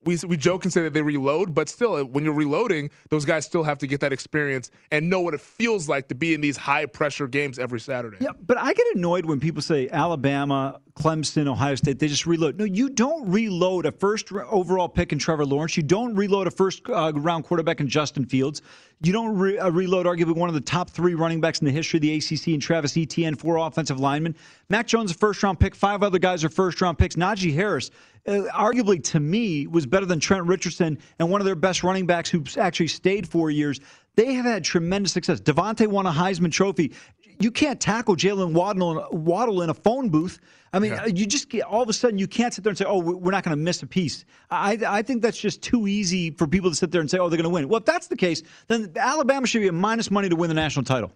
[0.04, 3.44] we, we joke and say that they reload, but still, when you're reloading, those guys
[3.44, 6.40] still have to get that experience and know what it feels like to be in
[6.40, 8.16] these high pressure games every Saturday.
[8.20, 12.58] Yeah, but I get annoyed when people say Alabama, Clemson, Ohio State, they just reload.
[12.58, 15.76] No, you don't reload a first overall pick in Trevor Lawrence.
[15.76, 18.62] You don't reload a first uh, round quarterback in Justin Fields.
[19.00, 21.72] You don't re- uh, reload arguably one of the top three running backs in the
[21.72, 24.34] history of the ACC and Travis Etienne, four offensive linemen.
[24.68, 25.74] Mac Jones, a first round pick.
[25.74, 27.14] Five other guys are first round picks.
[27.14, 31.46] Najee Harris, uh, Uh, arguably to me, was better than Trent Richardson and one of
[31.46, 33.80] their best running backs who actually stayed four years.
[34.16, 35.40] They have had tremendous success.
[35.40, 36.92] DeVonta won a Heisman Trophy.
[37.40, 40.40] You can't tackle Jaylen Waddle, Waddle in a phone booth.
[40.74, 41.06] I mean, yeah.
[41.06, 43.30] you just get, all of a sudden you can't sit there and say, "Oh, we're
[43.30, 46.68] not going to miss a piece." I I think that's just too easy for people
[46.68, 48.42] to sit there and say, "Oh, they're going to win." Well, if that's the case,
[48.66, 51.12] then Alabama should be a minus money to win the national title.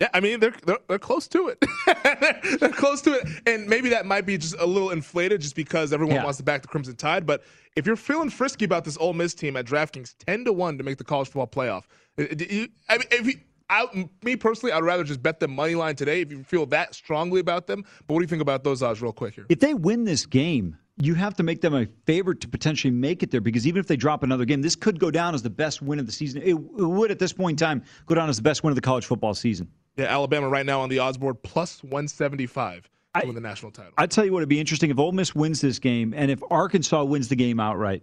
[0.00, 1.64] Yeah, I mean they're they're, they're close to it.
[2.60, 5.92] they're close to it, and maybe that might be just a little inflated, just because
[5.92, 6.24] everyone yeah.
[6.24, 7.24] wants to back the Crimson Tide.
[7.24, 7.44] But
[7.76, 10.84] if you're feeling frisky about this Ole Miss team at DraftKings, ten to one to
[10.84, 11.84] make the college football playoff,
[12.18, 12.24] uh,
[12.90, 13.34] I mean, if you,
[13.70, 16.94] I, me personally, I'd rather just bet the money line today if you feel that
[16.94, 17.82] strongly about them.
[18.06, 19.46] But what do you think about those odds, real quick here?
[19.48, 23.22] If they win this game, you have to make them a favorite to potentially make
[23.22, 25.50] it there because even if they drop another game, this could go down as the
[25.50, 26.42] best win of the season.
[26.42, 28.76] It, it would, at this point in time, go down as the best win of
[28.76, 29.68] the college football season.
[29.96, 33.72] Yeah, Alabama right now on the odds board plus 175 to I, win the national
[33.72, 33.92] title.
[33.96, 36.42] I'd tell you what, it'd be interesting if Ole Miss wins this game and if
[36.50, 38.02] Arkansas wins the game outright.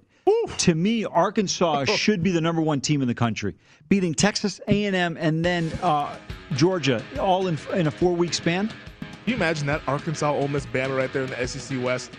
[0.58, 3.56] To me, Arkansas should be the number one team in the country,
[3.90, 6.18] beating Texas A&M and then uh,
[6.54, 8.68] Georgia all in in a four week span.
[8.68, 8.78] Can
[9.28, 12.12] you imagine that Arkansas Ole Miss banner right there in the SEC West?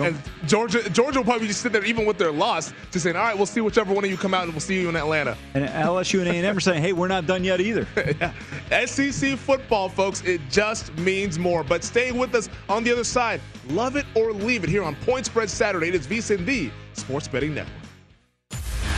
[0.00, 3.22] And Georgia, Georgia will probably just sit there, even with their loss, just saying, "All
[3.22, 5.36] right, we'll see whichever one of you come out, and we'll see you in Atlanta."
[5.54, 7.86] And LSU and A&M are saying, "Hey, we're not done yet either."
[8.20, 8.84] yeah.
[8.86, 11.62] SEC football, folks, it just means more.
[11.62, 13.40] But stay with us on the other side.
[13.68, 15.88] Love it or leave it here on Point Spread Saturday.
[15.88, 17.76] It is VSIN, the Sports Betting Network.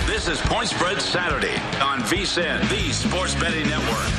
[0.07, 4.13] This is Point Spread Saturday on VSIN, the Sports Betting Network.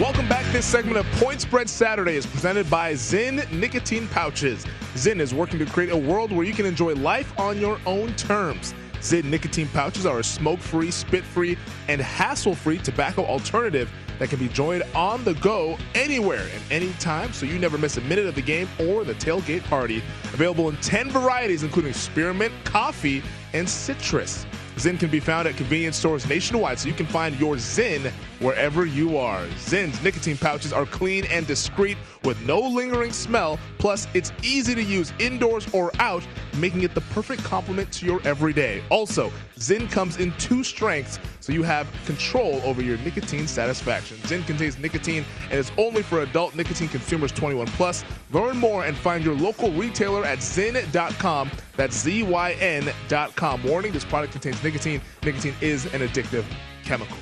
[0.00, 0.41] Welcome back.
[0.52, 4.66] This segment of Point Spread Saturday is presented by Zyn Nicotine Pouches.
[4.92, 8.14] Zyn is working to create a world where you can enjoy life on your own
[8.16, 8.74] terms.
[9.00, 11.56] Zyn nicotine pouches are a smoke-free, spit-free,
[11.88, 17.46] and hassle-free tobacco alternative that can be joined on the go anywhere and anytime so
[17.46, 20.02] you never miss a minute of the game or the tailgate party.
[20.34, 23.22] Available in 10 varieties including spearmint, coffee,
[23.54, 24.44] and citrus.
[24.82, 28.84] Zyn can be found at convenience stores nationwide, so you can find your Zyn wherever
[28.84, 29.46] you are.
[29.58, 34.82] Zyn's nicotine pouches are clean and discreet with no lingering smell, plus it's easy to
[34.82, 38.82] use indoors or out, making it the perfect complement to your everyday.
[38.90, 44.16] Also, Zyn comes in two strengths, so you have control over your nicotine satisfaction.
[44.18, 48.04] Zyn contains nicotine and is only for adult nicotine consumers 21 plus.
[48.32, 51.50] Learn more and find your local retailer at zyn.com.
[51.76, 53.62] That's Z-Y-N.com.
[53.64, 55.00] Warning, this product contains nicotine.
[55.22, 56.44] Nicotine is an addictive
[56.84, 57.16] chemical.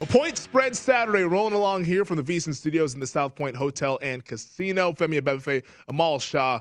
[0.00, 3.56] A point spread Saturday, rolling along here from the VSIN Studios in the South Point
[3.56, 4.92] Hotel and Casino.
[4.92, 6.60] Femi Abebefe, Amal Shah,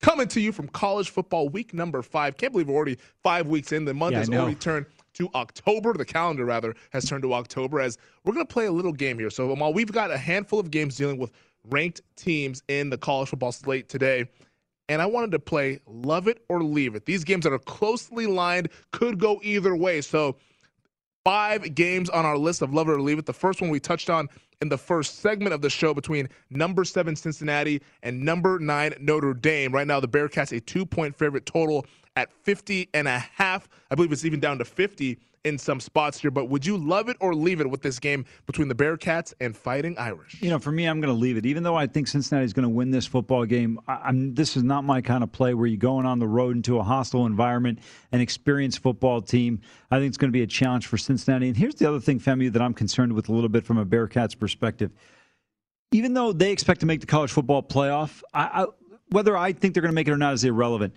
[0.00, 2.36] coming to you from college football week number five.
[2.36, 3.84] Can't believe we're already five weeks in.
[3.84, 5.94] The month yeah, has already turned to October.
[5.94, 9.18] The calendar, rather, has turned to October as we're going to play a little game
[9.18, 9.30] here.
[9.30, 11.32] So, while we've got a handful of games dealing with
[11.70, 14.28] ranked teams in the college football slate today,
[14.88, 17.04] and I wanted to play love it or leave it.
[17.04, 20.02] These games that are closely lined could go either way.
[20.02, 20.36] So,
[21.24, 23.26] five games on our list of love it or leave it.
[23.26, 24.28] The first one we touched on
[24.62, 29.34] in the first segment of the show between number seven Cincinnati and number nine Notre
[29.34, 29.72] Dame.
[29.72, 33.68] Right now, the Bearcats a two point favorite total at 50 and a half.
[33.90, 36.30] I believe it's even down to 50 in some spots here.
[36.30, 39.56] But would you love it or leave it with this game between the Bearcats and
[39.56, 40.40] Fighting Irish?
[40.42, 41.46] You know, for me, I'm going to leave it.
[41.46, 44.84] Even though I think Cincinnati's going to win this football game, I, this is not
[44.84, 47.78] my kind of play where you're going on the road into a hostile environment,
[48.12, 49.60] an experienced football team.
[49.90, 51.48] I think it's going to be a challenge for Cincinnati.
[51.48, 53.86] And here's the other thing, Femi, that I'm concerned with a little bit from a
[53.86, 54.90] Bearcats perspective.
[55.92, 58.66] Even though they expect to make the college football playoff, I, I,
[59.08, 60.94] whether I think they're going to make it or not is irrelevant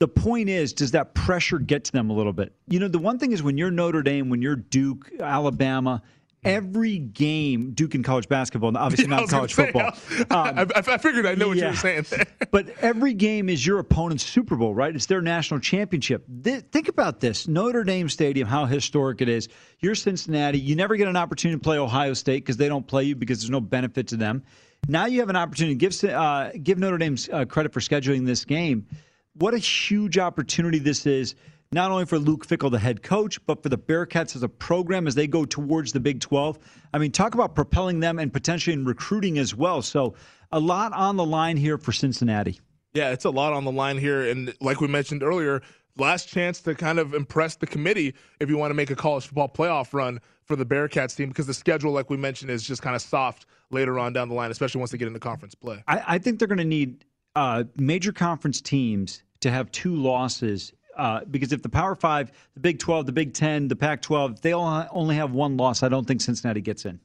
[0.00, 2.52] the point is, does that pressure get to them a little bit?
[2.68, 6.02] You know, the one thing is when you're Notre Dame, when you're Duke, Alabama,
[6.44, 9.94] every game, Duke in college basketball, obviously yeah, not college say, football.
[10.30, 11.64] Um, I, I, figured I know what yeah.
[11.64, 14.94] you were saying but every game is your opponent's Super Bowl, right?
[14.94, 16.26] It's their national championship.
[16.42, 19.48] think about this Notre Dame Stadium, how historic it is.
[19.80, 20.58] You're Cincinnati.
[20.58, 23.40] You never get an opportunity to play Ohio State because they don't play you because
[23.40, 24.42] there's no benefit to them.
[24.86, 25.76] Now you have an opportunity.
[25.76, 28.86] Give, uh, give Notre Dame uh, credit for scheduling this game
[29.34, 31.34] what a huge opportunity this is,
[31.72, 35.06] not only for Luke Fickell, the head coach, but for the Bearcats as a program
[35.06, 36.58] as they go towards the Big 12.
[36.92, 39.82] I mean, talk about propelling them and potentially in recruiting as well.
[39.82, 40.14] So,
[40.52, 42.60] a lot on the line here for Cincinnati.
[42.92, 44.28] Yeah, it's a lot on the line here.
[44.28, 45.62] And like we mentioned earlier,
[45.96, 49.26] last chance to kind of impress the committee if you want to make a college
[49.26, 52.82] football playoff run for the Bearcats team because the schedule, like we mentioned, is just
[52.82, 55.82] kind of soft later on down the line, especially once they get into conference play.
[55.88, 57.04] I, I think they're going to need
[57.36, 62.60] uh, major conference teams to have two losses uh, because if the Power Five, the
[62.60, 65.88] Big 12, the Big 10, the Pac 12, they all only have one loss, I
[65.88, 67.00] don't think Cincinnati gets in.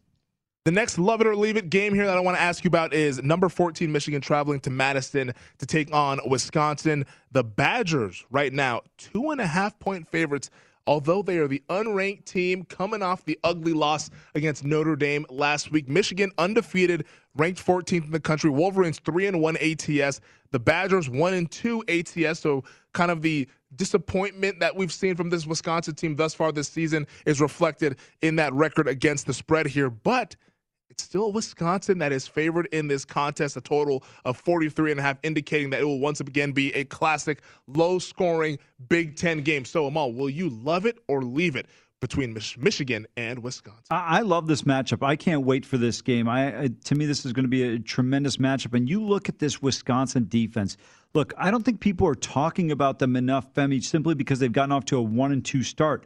[0.66, 2.68] The next love it or leave it game here that I want to ask you
[2.68, 7.06] about is number 14 Michigan traveling to Madison to take on Wisconsin.
[7.32, 10.52] The Badgers, right now, two and a half point favorites
[10.90, 15.72] although they are the unranked team coming off the ugly loss against Notre Dame last
[15.72, 15.88] week.
[15.88, 18.50] Michigan undefeated, ranked 14th in the country.
[18.50, 20.20] Wolverines 3 and 1 ATS.
[20.50, 22.40] The Badgers 1 and 2 ATS.
[22.40, 26.70] So kind of the disappointment that we've seen from this Wisconsin team thus far this
[26.70, 29.92] season is reflected in that record against the spread here.
[29.92, 30.36] But
[31.00, 35.04] it's still Wisconsin that is favored in this contest, a total of 43 and a
[35.04, 38.60] half, indicating that it will once again be a classic, low scoring
[38.90, 39.64] Big Ten game.
[39.64, 41.68] So, Amal, will you love it or leave it?
[42.02, 45.06] Between Michigan and Wisconsin, I love this matchup.
[45.06, 46.30] I can't wait for this game.
[46.30, 48.74] I, to me, this is going to be a tremendous matchup.
[48.74, 50.78] And you look at this Wisconsin defense.
[51.14, 54.72] Look, I don't think people are talking about them enough, Femi, simply because they've gotten
[54.72, 56.06] off to a one and two start.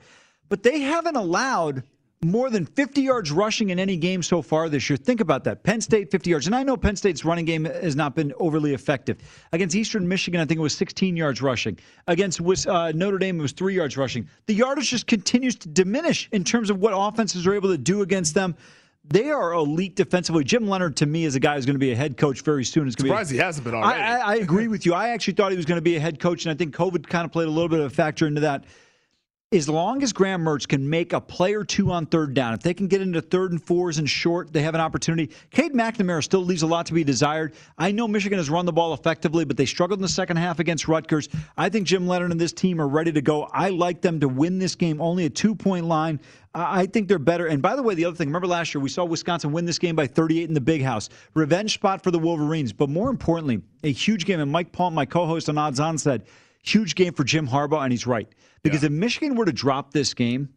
[0.49, 1.83] But they haven't allowed
[2.23, 4.97] more than 50 yards rushing in any game so far this year.
[4.97, 5.63] Think about that.
[5.63, 6.45] Penn State, 50 yards.
[6.45, 9.17] And I know Penn State's running game has not been overly effective.
[9.51, 11.77] Against Eastern Michigan, I think it was 16 yards rushing.
[12.07, 14.27] Against uh, Notre Dame, it was three yards rushing.
[14.45, 18.01] The yardage just continues to diminish in terms of what offenses are able to do
[18.01, 18.55] against them.
[19.05, 20.45] They are elite defensively.
[20.45, 22.63] Jim Leonhard, to me, is a guy who's going to be a head coach very
[22.63, 22.87] soon.
[22.87, 24.01] Is Surprised be a, he hasn't been already.
[24.01, 24.93] I, I, I agree with you.
[24.93, 27.07] I actually thought he was going to be a head coach, and I think COVID
[27.07, 28.63] kind of played a little bit of a factor into that
[29.53, 32.61] as long as Graham Mertz can make a play or two on third down, if
[32.61, 35.33] they can get into third and fours and short, they have an opportunity.
[35.51, 37.53] Cade McNamara still leaves a lot to be desired.
[37.77, 40.59] I know Michigan has run the ball effectively, but they struggled in the second half
[40.59, 41.29] against Rutgers.
[41.55, 43.43] I think Jim Leonhard and this team are ready to go.
[43.51, 46.19] I like them to win this game, only a two point line.
[46.55, 47.47] I think they're better.
[47.47, 49.79] And by the way, the other thing, remember last year we saw Wisconsin win this
[49.79, 51.09] game by 38 in the big house.
[51.33, 52.71] Revenge spot for the Wolverines.
[52.71, 54.39] But more importantly, a huge game.
[54.39, 56.25] And Mike Palm, my co host on Odds On, said,
[56.63, 58.27] huge game for Jim Harbaugh, and he's right.
[58.63, 58.87] Because yeah.
[58.87, 60.49] if Michigan were to drop this game,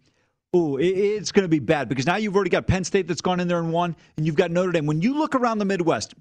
[0.54, 3.20] oh, it, it's going to be bad because now you've already got Penn State that's
[3.20, 4.86] gone in there and won, and you've got Notre Dame.
[4.86, 6.14] When you look around the Midwest,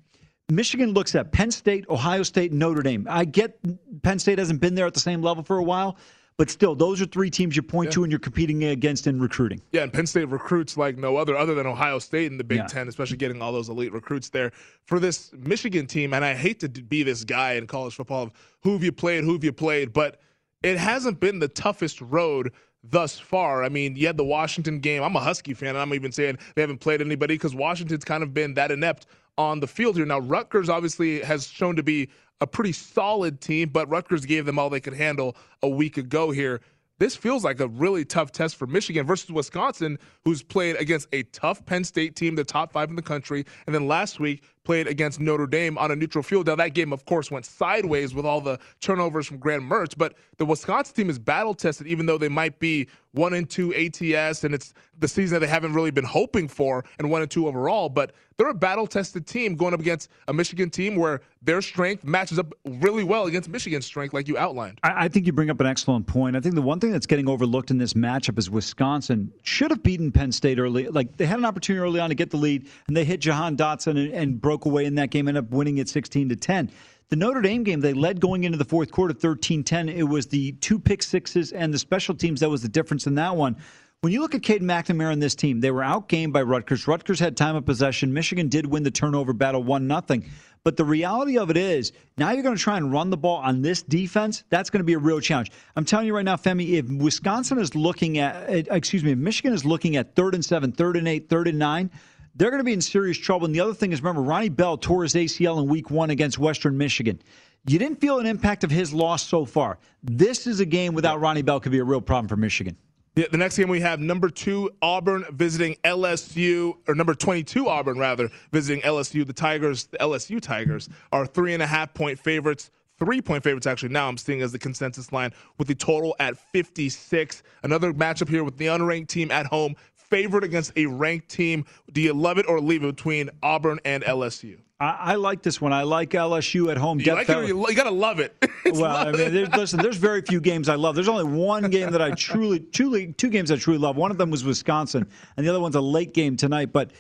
[0.50, 3.08] Michigan looks at Penn State, Ohio State, Notre Dame.
[3.10, 3.60] I get
[4.04, 5.98] Penn State hasn't been there at the same level for a while,
[6.38, 7.94] but still, those are three teams you point yeah.
[7.94, 9.62] to and you're competing against in recruiting.
[9.72, 12.60] Yeah, and Penn State recruits like no other, other than Ohio State in the Big
[12.60, 12.68] yeah.
[12.68, 14.52] Ten, especially getting all those elite recruits there.
[14.86, 18.32] For this Michigan team, and I hate to be this guy in college football of
[18.62, 20.20] who have you played, who have you played, but–
[20.66, 22.52] it hasn't been the toughest road
[22.84, 23.64] thus far.
[23.64, 25.04] I mean, you had the Washington game.
[25.04, 28.24] I'm a Husky fan, and I'm even saying they haven't played anybody because Washington's kind
[28.24, 29.06] of been that inept
[29.38, 30.06] on the field here.
[30.06, 32.10] Now, Rutgers obviously has shown to be
[32.42, 36.32] a pretty solid team, but Rutgers gave them all they could handle a week ago
[36.32, 36.62] here.
[36.98, 41.24] This feels like a really tough test for Michigan versus Wisconsin, who's played against a
[41.24, 44.88] tough Penn State team, the top five in the country, and then last week played
[44.88, 46.48] against Notre Dame on a neutral field.
[46.48, 50.16] Now, that game, of course, went sideways with all the turnovers from Graham Mertz, but
[50.38, 54.44] the Wisconsin team is battle tested, even though they might be one and two ATS,
[54.44, 57.48] and it's the season that they haven't really been hoping for, and one and two
[57.48, 57.90] overall.
[57.90, 62.04] But they're a battle tested team going up against a Michigan team where their strength
[62.04, 64.80] matches up really well against Michigan's strength, like you outlined.
[64.84, 66.36] I, I think you bring up an excellent point.
[66.36, 69.84] I think the one thing that's getting overlooked in this matchup is Wisconsin should have
[69.84, 70.88] beaten Penn State early.
[70.88, 73.56] Like they had an opportunity early on to get the lead, and they hit Jahan
[73.56, 76.72] Dotson and, and broke away in that game, ended up winning it 16 to 10.
[77.10, 79.90] The Notre Dame game, they led going into the fourth quarter 13 10.
[79.90, 83.16] It was the two pick sixes and the special teams that was the difference in
[83.16, 83.58] that one.
[84.02, 86.88] When you look at Cade McNamara and this team, they were outgained by Rutgers.
[86.88, 88.14] Rutgers had time of possession.
[88.14, 90.30] Michigan did win the turnover battle 1 nothing.
[90.64, 93.38] But the reality of it is, now you're going to try and run the ball
[93.38, 94.44] on this defense.
[94.50, 95.52] That's going to be a real challenge.
[95.76, 99.18] I'm telling you right now, Femi, if Wisconsin is looking at, eh, excuse me, if
[99.20, 101.92] Michigan is looking at third and seven, third and eight, third and nine,
[102.36, 103.46] they're going to be in serious trouble.
[103.46, 106.38] And the other thing is, remember, Ronnie Bell tore his ACL in week one against
[106.38, 107.22] Western Michigan.
[107.68, 109.80] You didn't feel an impact of his loss so far.
[110.04, 112.78] This is a game without Ronnie Bell could be a real problem for Michigan.
[113.16, 117.98] Yeah, the next game we have number two Auburn visiting LSU, or number 22 Auburn
[117.98, 119.26] rather visiting LSU.
[119.26, 122.72] The Tigers, the LSU Tigers, are three and a half point favorites.
[123.00, 123.90] Three point favorites, actually.
[123.90, 127.44] Now I'm seeing as the consensus line with the total at 56.
[127.64, 129.76] Another matchup here with the unranked team at home
[130.10, 131.66] favored against a ranked team.
[131.92, 134.60] Do you love it or leave it between Auburn and LSU?
[134.80, 135.72] I, I like this one.
[135.72, 137.00] I like LSU at home.
[137.00, 138.36] You, like it you, you, gotta love it.
[138.66, 140.96] well, I mean, there's, listen, there's very few games I love.
[140.96, 143.96] There's only one game that I truly, truly, two games I truly love.
[143.96, 146.74] One of them was Wisconsin, and the other one's a late game tonight.
[146.74, 146.92] But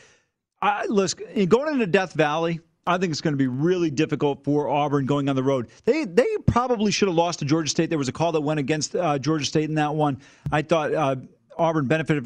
[0.61, 4.69] I, listen, going into Death Valley, I think it's going to be really difficult for
[4.69, 5.67] Auburn going on the road.
[5.83, 7.89] They they probably should have lost to Georgia State.
[7.89, 10.21] There was a call that went against uh, Georgia State in that one.
[10.51, 11.15] I thought uh,
[11.57, 12.25] Auburn benefited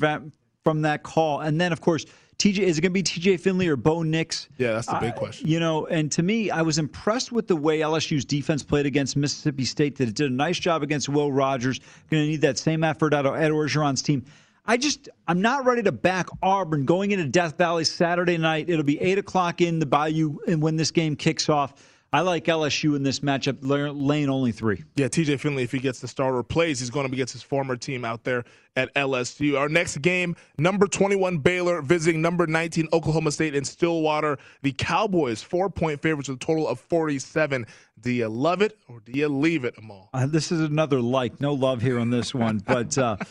[0.70, 1.40] from that call.
[1.40, 2.06] And then, of course,
[2.38, 4.50] TJ is it going to be TJ Finley or Bo Nix?
[4.60, 5.48] Yeah, that's the big uh, question.
[5.48, 9.18] You know, and to me, I was impressed with the way LSU's defense played against
[9.18, 9.96] Mississippi State.
[9.98, 11.80] That it did a nice job against Will Rogers.
[12.12, 14.24] Going to need that same effort out of Ed Orgeron's team.
[14.68, 18.70] I just I'm not ready to back Auburn going into Death Valley Saturday night.
[18.70, 21.74] It'll be eight o'clock in the Bayou, and when this game kicks off.
[22.12, 24.84] I like LSU in this matchup, lane only three.
[24.96, 27.44] Yeah, TJ Finley, if he gets the starter plays, he's going to be against his
[27.44, 28.46] former team out there
[28.76, 29.60] at LSU.
[29.60, 34.40] Our next game, number 21 Baylor visiting number 19 Oklahoma State in Stillwater.
[34.64, 37.68] The Cowboys, four point favorites with a total of 47.
[38.02, 40.10] Do you love it or do you leave it, Amal?
[40.12, 42.98] Uh, this is another like, no love here on this one, but.
[42.98, 43.18] Uh,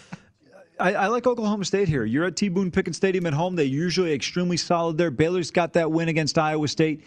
[0.81, 2.05] I, I, like Oklahoma State here.
[2.05, 2.49] You're at T.
[2.49, 3.57] Boone Pickens Stadium at home.
[3.57, 5.11] They're usually extremely solid there.
[5.11, 7.03] Baylor's got that win against Iowa State.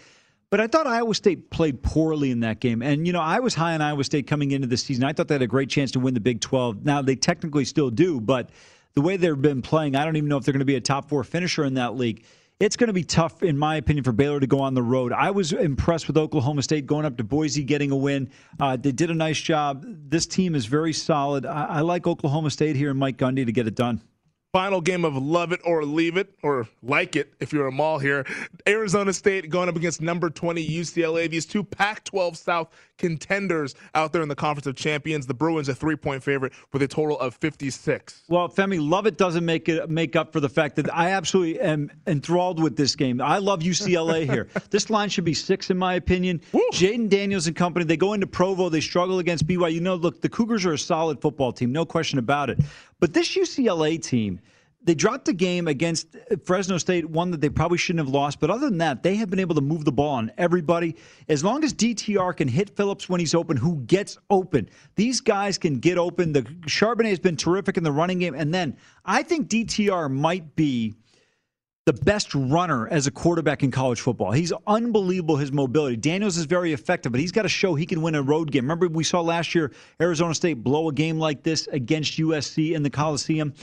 [0.52, 2.82] But I thought Iowa State played poorly in that game.
[2.82, 5.06] And, you know, I was high on Iowa State coming into the season.
[5.06, 6.84] I thought they had a great chance to win the Big 12.
[6.86, 8.50] Now, they technically still do, but
[8.94, 10.82] the way they've been playing, I don't even know if they're going to be a
[10.82, 12.26] top four finisher in that league.
[12.60, 15.14] It's going to be tough, in my opinion, for Baylor to go on the road.
[15.14, 18.30] I was impressed with Oklahoma State going up to Boise, getting a win.
[18.60, 19.86] Uh, they did a nice job.
[19.88, 21.46] This team is very solid.
[21.46, 24.02] I, I like Oklahoma State here and Mike Gundy to get it done.
[24.54, 28.26] Final game of love it or leave it, or like it if you're Amal here.
[28.68, 31.30] Arizona State going up against number 20 UCLA.
[31.30, 32.70] These two Pac 12 South
[33.02, 35.26] contenders out there in the Conference of Champions.
[35.26, 38.24] The Bruins a three point favorite with a total of 56.
[38.30, 41.60] Well, Femi, love it doesn't make it make up for the fact that I absolutely
[41.60, 43.20] am enthralled with this game.
[43.20, 44.48] I love UCLA here.
[44.70, 46.42] this line should be six, in my opinion.
[46.74, 49.74] Jayden Daniels and company, they go into Provo, they struggle against BYU.
[49.74, 52.60] You know, look, the Cougars are a solid football team, no question about it.
[53.00, 54.40] But this UCLA team,
[54.84, 58.40] they dropped a game against Fresno State, one that they probably shouldn't have lost.
[58.40, 60.96] But other than that, they have been able to move the ball on everybody.
[61.30, 65.58] As long as DTR can hit Philips when he's open, who gets open, these guys
[65.58, 66.34] can get open.
[66.34, 68.76] The Charbonnet has been terrific in the running game, and then
[69.06, 70.96] I think DTR might be
[71.86, 74.32] the best runner as a quarterback in college football.
[74.32, 75.96] He's unbelievable his mobility.
[75.96, 78.64] Daniels is very effective, but he's got to show he can win a road game.
[78.64, 82.84] Remember we saw last year Arizona State blow a game like this against USC in
[82.84, 83.54] the Coliseum.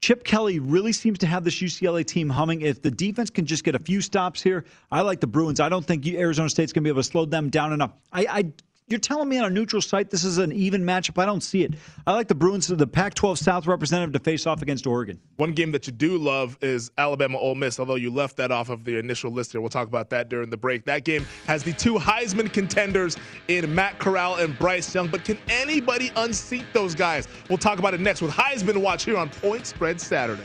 [0.00, 2.62] Chip Kelly really seems to have this UCLA team humming.
[2.62, 5.60] If the defense can just get a few stops here, I like the Bruins.
[5.60, 7.92] I don't think Arizona State's going to be able to slow them down enough.
[8.12, 8.52] I, I
[8.88, 11.20] you're telling me on a neutral site this is an even matchup?
[11.20, 11.74] I don't see it.
[12.06, 15.20] I like the Bruins, the Pac-12 South representative, to face off against Oregon.
[15.36, 18.70] One game that you do love is Alabama Ole Miss, although you left that off
[18.70, 19.60] of the initial list here.
[19.60, 20.84] We'll talk about that during the break.
[20.84, 23.16] That game has the two Heisman contenders
[23.48, 27.28] in Matt Corral and Bryce Young, but can anybody unseat those guys?
[27.48, 30.44] We'll talk about it next with Heisman Watch here on Point Spread Saturday.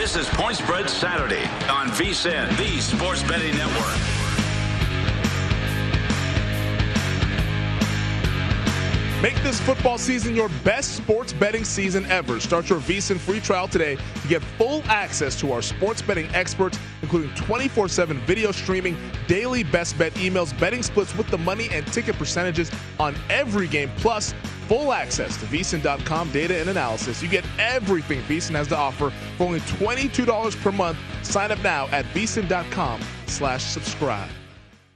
[0.00, 3.84] This is Point Spread Saturday on VSIN, the Sports Betting Network.
[9.22, 12.40] Make this football season your best sports betting season ever.
[12.40, 16.78] Start your VSIN free trial today to get full access to our sports betting experts,
[17.02, 18.96] including 24 7 video streaming,
[19.26, 23.90] daily best bet emails, betting splits with the money and ticket percentages on every game,
[23.98, 24.32] plus
[24.70, 27.20] full access to VSIN.com data and analysis.
[27.20, 30.96] You get everything VSIN has to offer for only $22 per month.
[31.22, 34.30] Sign up now at VSIN.com slash subscribe.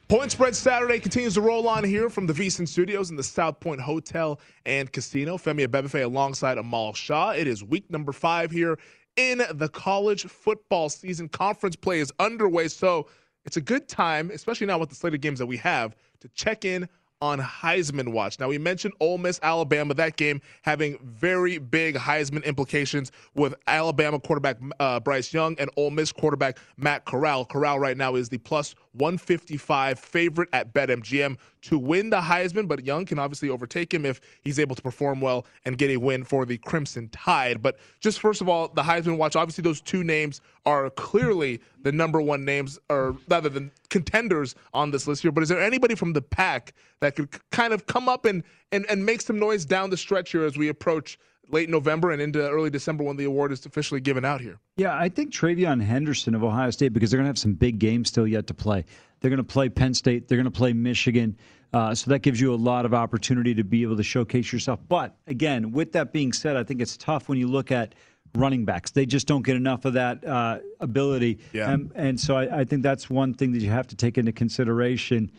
[0.06, 3.58] Point Spread Saturday continues to roll on here from the VSIN Studios in the South
[3.58, 5.36] Point Hotel and Casino.
[5.36, 7.30] Femi Abebefe alongside Amal Shah.
[7.30, 8.78] It is week number five here
[9.16, 11.28] in the college football season.
[11.28, 13.08] Conference play is underway, so
[13.44, 16.28] it's a good time, especially now with the slate of games that we have, to
[16.28, 16.88] check in
[17.24, 18.38] on Heisman Watch.
[18.38, 24.20] Now, we mentioned Ole Miss, Alabama, that game having very big Heisman implications with Alabama
[24.20, 27.46] quarterback uh, Bryce Young and Ole Miss quarterback Matt Corral.
[27.46, 32.84] Corral right now is the plus 155 favorite at BetMGM to win the Heisman, but
[32.84, 36.24] Young can obviously overtake him if he's able to perform well and get a win
[36.24, 37.62] for the Crimson Tide.
[37.62, 41.92] But just first of all, the Heisman Watch, obviously those two names are clearly the
[41.92, 45.32] number one names, or rather than contenders on this list here.
[45.32, 48.42] But is there anybody from the pack that could kind of come up and,
[48.72, 51.18] and, and make some noise down the stretch here as we approach
[51.50, 54.58] late November and into early December when the award is officially given out here?
[54.76, 57.78] Yeah, I think TreVeyon Henderson of Ohio State because they're going to have some big
[57.78, 58.84] games still yet to play.
[59.20, 60.28] They're going to play Penn State.
[60.28, 61.36] They're going to play Michigan.
[61.72, 64.80] Uh, so that gives you a lot of opportunity to be able to showcase yourself.
[64.88, 67.94] But again, with that being said, I think it's tough when you look at
[68.36, 68.90] running backs.
[68.90, 71.38] They just don't get enough of that uh, ability.
[71.52, 71.70] Yeah.
[71.70, 74.32] And, and so I, I think that's one thing that you have to take into
[74.32, 75.30] consideration.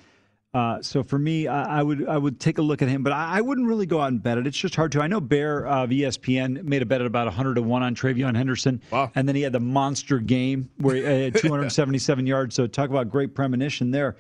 [0.56, 3.12] Uh, so for me, I, I, would I would take a look at him, but
[3.12, 4.48] I, I, wouldn't really go out and bet it.
[4.48, 5.02] It's just hard to.
[5.02, 8.38] I know Bear of ESPN made a bet at about 100 to one on TreVeyon
[8.38, 9.12] Henderson, wow.
[9.16, 12.56] and then he had the monster game where he had 277 yards.
[12.56, 14.16] So talk about great premonition there.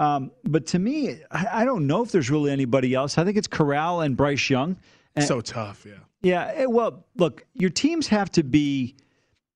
[0.00, 3.16] Um, but to me, I, I don't know if there's really anybody else.
[3.16, 4.76] I think it's Corral and Bryce Young.
[5.14, 5.94] And, so tough, yeah.
[6.20, 6.52] Yeah.
[6.52, 8.96] eh, Well, look, your teams have to be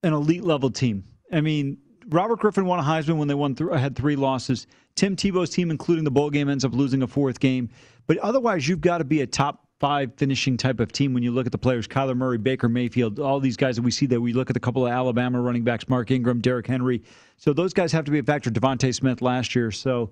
[0.05, 1.03] an elite level team.
[1.33, 1.79] I mean,
[2.09, 4.69] Robert Griffin won a Heisman when they won th- had three losses.
[5.01, 7.71] Tim Tebow's team, including the bowl game, ends up losing a fourth game.
[8.07, 11.31] But otherwise, you've got to be a top five finishing type of team when you
[11.31, 14.21] look at the players Kyler Murray, Baker Mayfield, all these guys that we see there.
[14.21, 17.03] We look at a couple of Alabama running backs, Mark Ingram, Derrick Henry.
[17.39, 18.51] So those guys have to be a factor.
[18.51, 19.71] DeVonta Smith last year.
[19.71, 20.11] So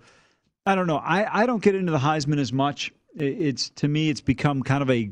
[0.64, 0.96] I don't know.
[0.96, 2.90] I, I don't get into the Heisman as much.
[3.14, 5.10] It's to me, it's become kind of a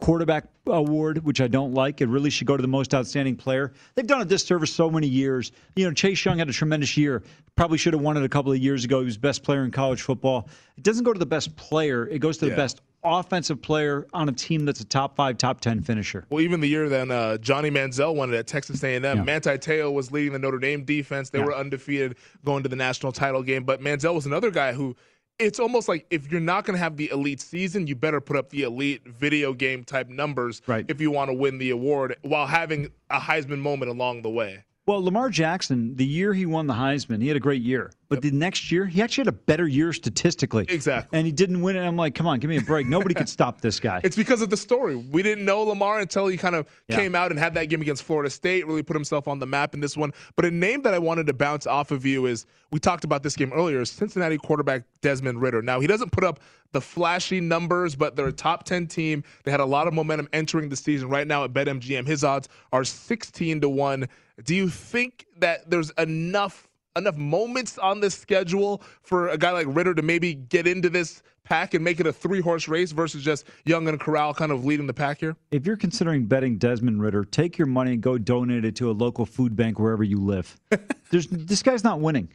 [0.00, 2.00] quarterback award, which I don't like.
[2.00, 3.72] It really should go to the most outstanding player.
[3.94, 5.50] They've done a disservice so many years.
[5.76, 7.22] You know, Chase Young had a tremendous year.
[7.56, 9.00] Probably should have won it a couple of years ago.
[9.00, 10.48] He was best player in college football.
[10.76, 12.06] It doesn't go to the best player.
[12.06, 12.56] It goes to the Yeah.
[12.56, 16.26] best offensive player on a team that's a top five, top ten finisher.
[16.30, 19.24] Well, even the year then uh, Johnny Manziel won it at Texas A&M.
[19.24, 21.30] Manti Te'o was leading the Notre Dame defense.
[21.30, 21.46] They Yeah.
[21.46, 23.64] were undefeated going to the national title game.
[23.64, 24.96] But Manziel was another guy who
[25.38, 28.36] it's almost like if you're not going to have the elite season, you better put
[28.36, 30.84] up the elite video game type numbers Right.
[30.88, 34.64] if you want to win the award while having a Heisman moment along the way.
[34.88, 37.92] Well, Lamar Jackson, the year he won the Heisman, he had a great year.
[38.08, 40.64] But the next year, he actually had a better year statistically.
[40.66, 41.18] Exactly.
[41.18, 41.86] And he didn't win it.
[41.86, 42.86] I'm like, come on, give me a break.
[42.86, 44.00] Nobody could stop this guy.
[44.02, 44.96] It's because of the story.
[44.96, 46.96] We didn't know Lamar until he kind of Yeah.
[46.96, 49.74] came out and had that game against Florida State, really put himself on the map
[49.74, 50.14] in this one.
[50.36, 53.22] But a name that I wanted to bounce off of you is we talked about
[53.22, 55.60] this game earlier Cincinnati quarterback Desmond Ridder.
[55.60, 56.40] Now, he doesn't put up
[56.72, 59.24] the flashy numbers, but they're a top 10 team.
[59.44, 61.08] They had a lot of momentum entering the season.
[61.08, 64.08] Right now at BetMGM, his odds are 16 to 1.
[64.44, 69.66] Do you think that there's enough enough moments on this schedule for a guy like
[69.68, 73.22] Ridder to maybe get into this pack and make it a three horse race versus
[73.22, 75.36] just Young and Corral kind of leading the pack here?
[75.50, 78.92] If you're considering betting Desmond Ridder, take your money and go donate it to a
[78.92, 80.58] local food bank wherever you live.
[81.10, 82.28] There's this guy's not winning.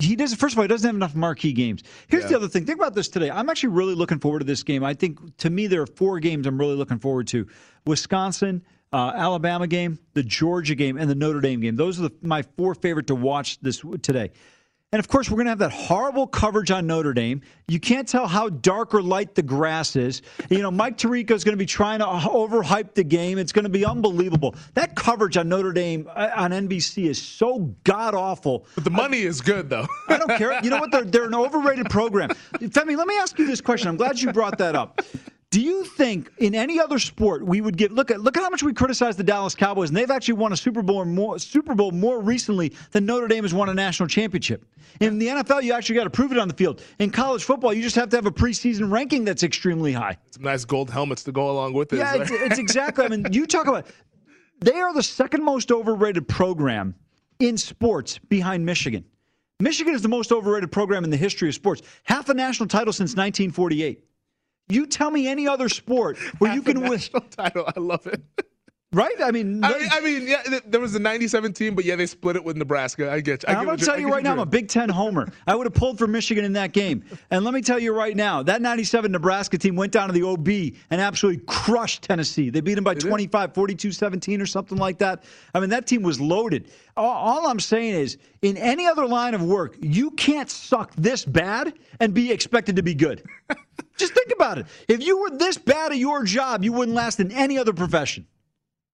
[0.00, 0.38] He doesn't.
[0.38, 1.82] First of all, he doesn't have enough marquee games.
[2.08, 2.64] Here's the other thing.
[2.64, 3.30] Think about this today.
[3.30, 4.82] I'm actually really looking forward to this game.
[4.84, 7.46] I think to me there are four games I'm really looking forward to:
[7.86, 11.76] Wisconsin, uh, Alabama game, the Georgia game, and the Notre Dame game.
[11.76, 14.30] Those are the, my four favorite to watch this today.
[14.92, 17.42] And of course, we're going to have that horrible coverage on Notre Dame.
[17.68, 20.20] You can't tell how dark or light the grass is.
[20.48, 23.38] You know, Mike Tirico is going to be trying to overhype the game.
[23.38, 24.56] It's going to be unbelievable.
[24.74, 28.66] That coverage on Notre Dame uh, on NBC is so god awful.
[28.74, 29.86] But the money is good, though.
[30.08, 30.58] I don't care.
[30.64, 30.90] You know what?
[30.90, 32.30] They're, they're an overrated program.
[32.54, 33.86] Femi, let me ask you this question.
[33.86, 35.02] I'm glad you brought that up.
[35.50, 38.50] Do you think in any other sport we would give look at look at how
[38.50, 41.74] much we criticize the Dallas Cowboys and they've actually won a Super Bowl more Super
[41.74, 44.64] Bowl more recently than Notre Dame has won a national championship.
[45.00, 46.82] In the NFL, you actually got to prove it on the field.
[47.00, 50.16] In college football, you just have to have a preseason ranking that's extremely high.
[50.30, 51.96] Some nice gold helmets to go along with it.
[51.96, 53.04] Yeah, it's, it's exactly.
[53.04, 53.88] I mean, you talk about
[54.60, 56.94] they are the second most overrated program
[57.40, 59.04] in sports behind Michigan.
[59.58, 61.82] Michigan is the most overrated program in the history of sports.
[62.04, 64.04] Half a national title since 1948.
[64.70, 67.00] You tell me any other sport where you can win.
[67.30, 67.64] title.
[67.76, 68.22] I love it.
[68.92, 69.14] Right?
[69.22, 72.06] I mean, I mean, I mean, yeah, there was a '97 team, but yeah, they
[72.06, 73.08] split it with Nebraska.
[73.08, 73.54] I get you.
[73.54, 75.28] I I'm going to tell you right now, I'm a Big Ten homer.
[75.46, 77.04] I would have pulled for Michigan in that game.
[77.30, 80.24] And let me tell you right now, that 97 Nebraska team went down to the
[80.24, 80.48] OB
[80.90, 82.50] and absolutely crushed Tennessee.
[82.50, 85.22] They beat them by 25, 42 17 or something like that.
[85.54, 86.72] I mean, that team was loaded.
[86.96, 91.24] All, all I'm saying is, in any other line of work, you can't suck this
[91.24, 93.22] bad and be expected to be good.
[93.96, 94.66] Just think about it.
[94.88, 98.26] If you were this bad at your job, you wouldn't last in any other profession.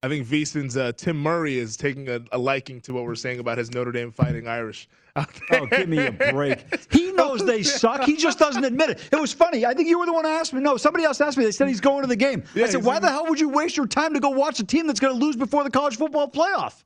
[0.02, 3.40] I think VSiN's uh, Tim Murray is taking a, a liking to what we're saying
[3.40, 4.88] about his Notre Dame Fighting Irish.
[5.16, 6.64] Oh, give me a break.
[6.90, 8.04] He knows they suck.
[8.04, 9.08] He just doesn't admit it.
[9.10, 9.64] It was funny.
[9.64, 10.60] I think you were the one who asked me.
[10.60, 11.44] No, somebody else asked me.
[11.44, 12.44] They said he's going to the game.
[12.54, 14.64] Yeah, I said, why the hell would you waste your time to go watch a
[14.64, 16.84] team that's going to lose before the college football playoff?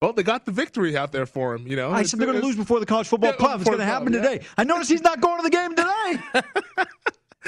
[0.00, 1.66] Well, they got the victory out there for him.
[1.66, 3.56] You know, I said they're going to lose before the college football Yeah, playoff.
[3.60, 4.22] It's going to happen yeah.
[4.22, 4.46] today.
[4.56, 6.84] I noticed he's not going to the game today.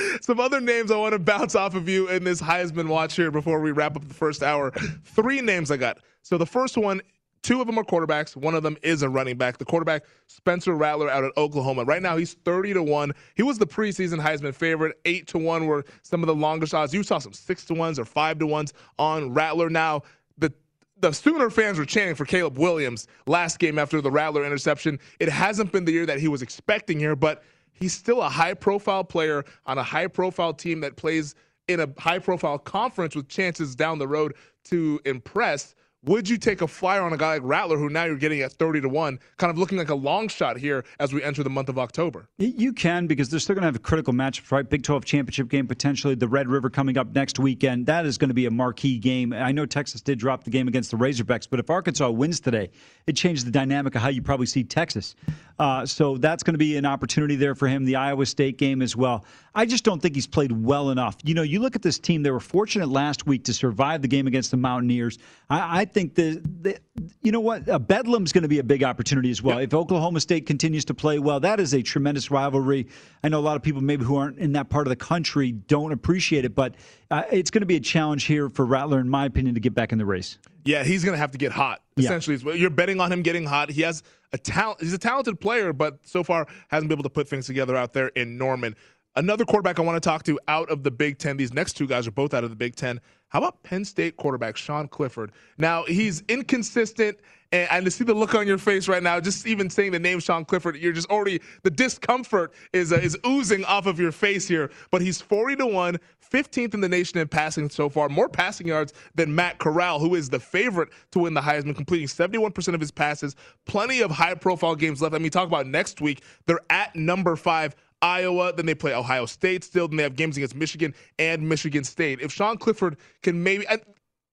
[0.20, 3.30] Some other names I want to bounce off of you in this Heisman watch here
[3.30, 4.70] before we wrap up the first hour.
[5.04, 5.98] Three names I got.
[6.22, 7.00] So the first one,
[7.42, 8.36] two of them are quarterbacks.
[8.36, 9.58] One of them is a running back.
[9.58, 11.84] The quarterback, Spencer Rattler out at Oklahoma.
[11.84, 13.12] Right now he's 30 to 1.
[13.34, 14.98] He was the preseason Heisman favorite.
[15.04, 16.92] 8 to 1 were some of the longest odds.
[16.92, 19.70] You saw some 6 to 1s or 5 to 1s on Rattler.
[19.70, 20.02] Now,
[20.36, 20.52] the
[21.00, 24.98] the Sooner fans were chanting for Caleb Williams last game after the Rattler interception.
[25.20, 27.44] It hasn't been the year that he was expecting here, but
[27.78, 31.34] he's still a high profile player on a high profile team that plays
[31.68, 35.74] in a high profile conference with chances down the road to impress.
[36.04, 38.52] Would you take a flyer on a guy like Rattler, who now you're getting at
[38.52, 41.50] 30 to 1, kind of looking like a long shot here as we enter the
[41.50, 42.28] month of October?
[42.38, 44.68] You can because they're still going to have a critical matchup, right?
[44.68, 47.86] Big 12 championship game, potentially the Red River coming up next weekend.
[47.86, 49.32] That is going to be a marquee game.
[49.32, 52.70] I know Texas did drop the game against the Razorbacks, but if Arkansas wins today,
[53.08, 55.16] it changes the dynamic of how you probably see Texas.
[55.58, 57.84] Uh, so that's going to be an opportunity there for him.
[57.84, 59.24] The Iowa State game as well.
[59.52, 61.16] I just don't think he's played well enough.
[61.24, 64.06] You know, you look at this team; they were fortunate last week to survive the
[64.06, 65.18] game against the Mountaineers.
[65.50, 66.78] I, I think the, the,
[67.20, 69.58] you know what, uh, Bedlam's going to be a big opportunity as well.
[69.58, 69.68] Yep.
[69.68, 72.86] If Oklahoma State continues to play well, that is a tremendous rivalry.
[73.24, 75.50] I know a lot of people maybe who aren't in that part of the country
[75.50, 76.76] don't appreciate it, but
[77.10, 79.74] uh, it's going to be a challenge here for Rattler, in my opinion, to get
[79.74, 80.38] back in the race.
[80.64, 81.82] Yeah, he's going to have to get hot.
[81.96, 82.52] Essentially, yeah.
[82.52, 83.70] you're betting on him getting hot.
[83.70, 84.80] He has a talent.
[84.80, 87.92] He's a talented player, but so far hasn't been able to put things together out
[87.92, 88.76] there in Norman.
[89.16, 91.36] Another quarterback I want to talk to out of the Big Ten.
[91.36, 93.00] These next two guys are both out of the Big Ten.
[93.28, 95.32] How about Penn State quarterback Sean Clifford?
[95.58, 97.18] Now he's inconsistent,
[97.52, 99.98] and, and, to see the look on your face right now, just even saying the
[99.98, 104.12] name Sean Clifford, you're just already the discomfort is uh, is oozing off of your
[104.12, 104.70] face here.
[104.90, 105.98] But he's forty to one,
[106.30, 110.14] 15th in the nation in passing so far, more passing yards than Matt Corral, who
[110.14, 113.34] is the favorite to win the Heisman, completing 71% of his passes.
[113.66, 115.14] Plenty of high profile games left.
[115.14, 116.22] I mean, talk about next week.
[116.46, 117.74] They're at number five.
[118.02, 121.84] Iowa, then they play Ohio State still, then they have games against Michigan and Michigan
[121.84, 122.20] State.
[122.20, 123.66] If Sean Clifford can maybe,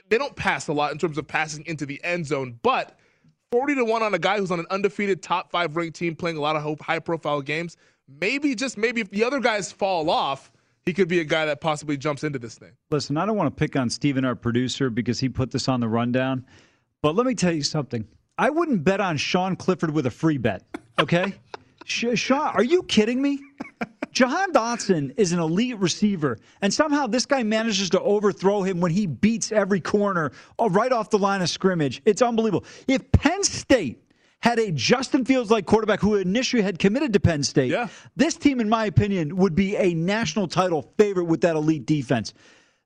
[0.09, 2.97] they don't pass a lot in terms of passing into the end zone, but
[3.51, 6.38] 40 to 1 on a guy who's on an undefeated top five ranked team playing
[6.38, 7.78] a lot of high profile games,
[8.20, 10.51] maybe, just maybe, if the other guys fall off,
[10.86, 12.72] he could be a guy that possibly jumps into this thing.
[12.91, 15.80] Listen, I don't want to pick on Steven, our producer, because he put this on
[15.80, 16.45] the rundown.
[17.01, 18.07] But let me tell you something.
[18.38, 20.63] I wouldn't bet on Sean Clifford with a free bet.
[20.99, 21.34] Okay?
[21.86, 23.40] Sean, are you kidding me?
[24.12, 28.92] Jahan Dotson is an elite receiver, and somehow this guy manages to overthrow him when
[28.92, 32.02] he beats every corner uh, right off the line of scrimmage.
[32.06, 32.66] It's unbelievable.
[32.88, 34.02] If Penn State
[34.40, 37.90] had a Justin Fields like quarterback who initially had committed to Penn State, yeah.
[38.16, 42.34] this team, in my opinion, would be a national title favorite with that elite defense.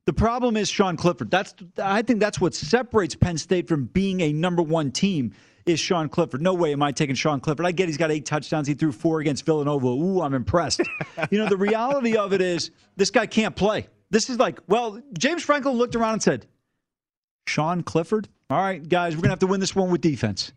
[0.07, 1.29] The problem is Sean Clifford.
[1.29, 5.33] That's I think that's what separates Penn State from being a number one team
[5.69, 6.41] is Sean Clifford.
[6.41, 7.65] No way am I taking Sean Clifford.
[7.65, 8.67] I get he's got eight touchdowns.
[8.67, 9.87] He threw four against Villanova.
[9.87, 10.81] Ooh, I'm impressed.
[11.31, 13.87] you know, the reality of it is this guy can't play.
[14.09, 16.47] This is like, well, James Franklin looked around and said,
[17.47, 18.27] Sean Clifford?
[18.51, 20.53] All right, guys, we're going to have to win this one with defense.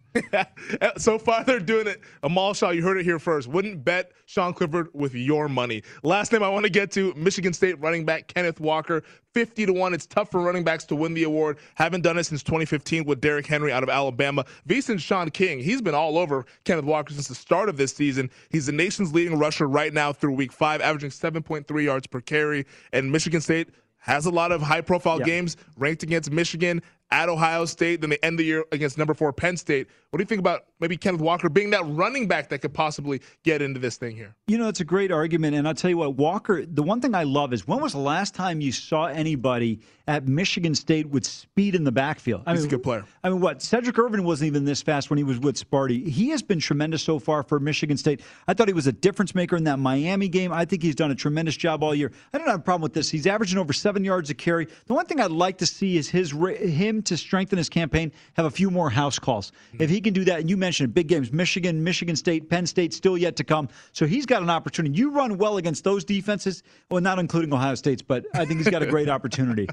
[0.97, 2.01] so far, they're doing it.
[2.23, 3.49] Amal Shah, you heard it here first.
[3.49, 5.83] Wouldn't bet Sean Clifford with your money.
[6.03, 9.03] Last name I want to get to Michigan State running back Kenneth Walker,
[9.35, 9.93] 50 to 1.
[9.93, 11.59] It's tough for running backs to win the award.
[11.75, 14.47] Haven't done it since 2015 with Derrick Henry out of Alabama.
[14.67, 18.31] VSIN Sean King, he's been all over Kenneth Walker since the start of this season.
[18.49, 22.65] He's the nation's leading rusher right now through week five, averaging 7.3 yards per carry.
[22.95, 23.69] And Michigan State
[23.99, 25.27] has a lot of high profile yeah.
[25.27, 26.83] games ranked against Michigan
[27.13, 28.01] at Ohio State.
[28.01, 29.87] Then they end the year against number four Penn State.
[30.11, 33.23] What do you think about maybe Kenneth Walker being that running back that could possibly
[33.45, 34.35] get into this thing here?
[34.47, 35.55] You know, it's a great argument.
[35.55, 37.99] And I'll tell you what, Walker, the one thing I love is when was the
[37.99, 42.43] last time you saw anybody at Michigan State with speed in the backfield?
[42.47, 43.05] I He's mean, a good player.
[43.23, 43.61] I mean, what?
[43.61, 46.07] Sedrick Irvin wasn't even this fast when he was with Sparty.
[46.07, 48.21] He has been tremendous so far for Michigan State.
[48.49, 50.53] I thought he was a difference maker in that Miami game.
[50.53, 52.11] I think he's done a tremendous job all year.
[52.33, 53.11] I don't have a problem with this.
[53.11, 54.67] He's averaging over seven yards a carry.
[54.87, 58.47] The one thing I'd like to see is his him to strengthen his campaign, have
[58.47, 59.53] a few more house calls.
[59.79, 62.93] If he can do that, and you mentioned big games, Michigan, Michigan State, Penn State
[62.93, 63.69] still yet to come.
[63.93, 64.97] So he's got an opportunity.
[64.97, 68.69] You run well against those defenses, well, not including Ohio State's, but I think he's
[68.69, 69.69] got a great opportunity.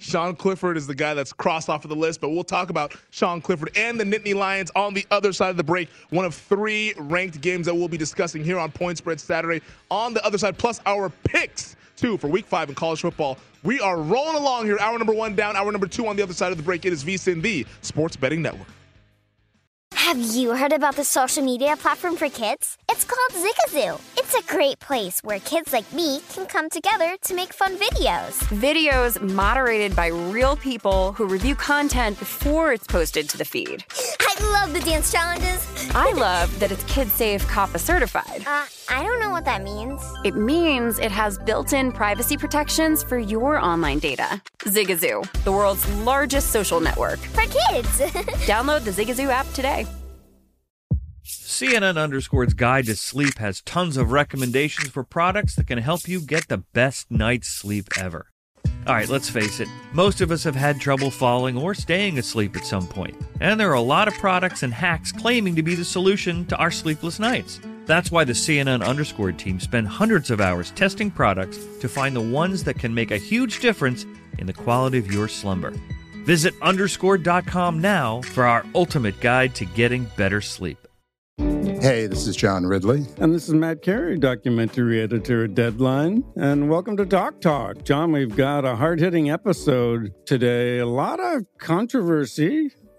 [0.00, 2.94] Sean Clifford is the guy that's crossed off of the list, but we'll talk about
[3.10, 5.88] Sean Clifford and the Nittany Lions on the other side of the break.
[6.10, 9.60] One of three ranked games that we'll be discussing here on Point Spread Saturday
[9.90, 13.38] on the other side, plus our picks too for week five in college football.
[13.64, 14.78] We are rolling along here.
[14.78, 16.84] Hour number one down, hour number two on the other side of the break.
[16.84, 18.68] It is VSIN, the Sports Betting Network.
[19.94, 22.76] Have you heard about the social media platform for kids?
[22.90, 23.98] It's called Zigazoo.
[24.18, 28.38] It's a great place where kids like me can come together to make fun videos.
[28.60, 33.82] Videos moderated by real people who review content before it's posted to the feed.
[34.20, 35.66] I love the dance challenges.
[35.94, 38.44] I love that it's Kid Safe COPPA certified.
[38.46, 40.02] Uh, I don't know what that means.
[40.24, 44.42] It means it has built in privacy protections for your online data.
[44.60, 47.18] Zigazoo, the world's largest social network.
[47.18, 47.88] For kids.
[48.46, 49.86] Download the Zigazoo app today.
[51.24, 56.20] CNN Underscore's Guide to Sleep has tons of recommendations for products that can help you
[56.20, 58.26] get the best night's sleep ever.
[58.86, 62.54] All right, let's face it, most of us have had trouble falling or staying asleep
[62.54, 65.74] at some point, and there are a lot of products and hacks claiming to be
[65.74, 67.60] the solution to our sleepless nights.
[67.86, 72.20] That's why the CNN Underscore team spend hundreds of hours testing products to find the
[72.20, 74.06] ones that can make a huge difference
[74.38, 75.72] in the quality of your slumber.
[76.24, 80.78] Visit underscore.com now for our ultimate guide to getting better sleep.
[81.36, 83.04] Hey, this is John Ridley.
[83.18, 86.24] And this is Matt Carey, documentary editor at Deadline.
[86.36, 87.84] And welcome to Doc Talk.
[87.84, 90.78] John, we've got a hard hitting episode today.
[90.78, 92.70] A lot of controversy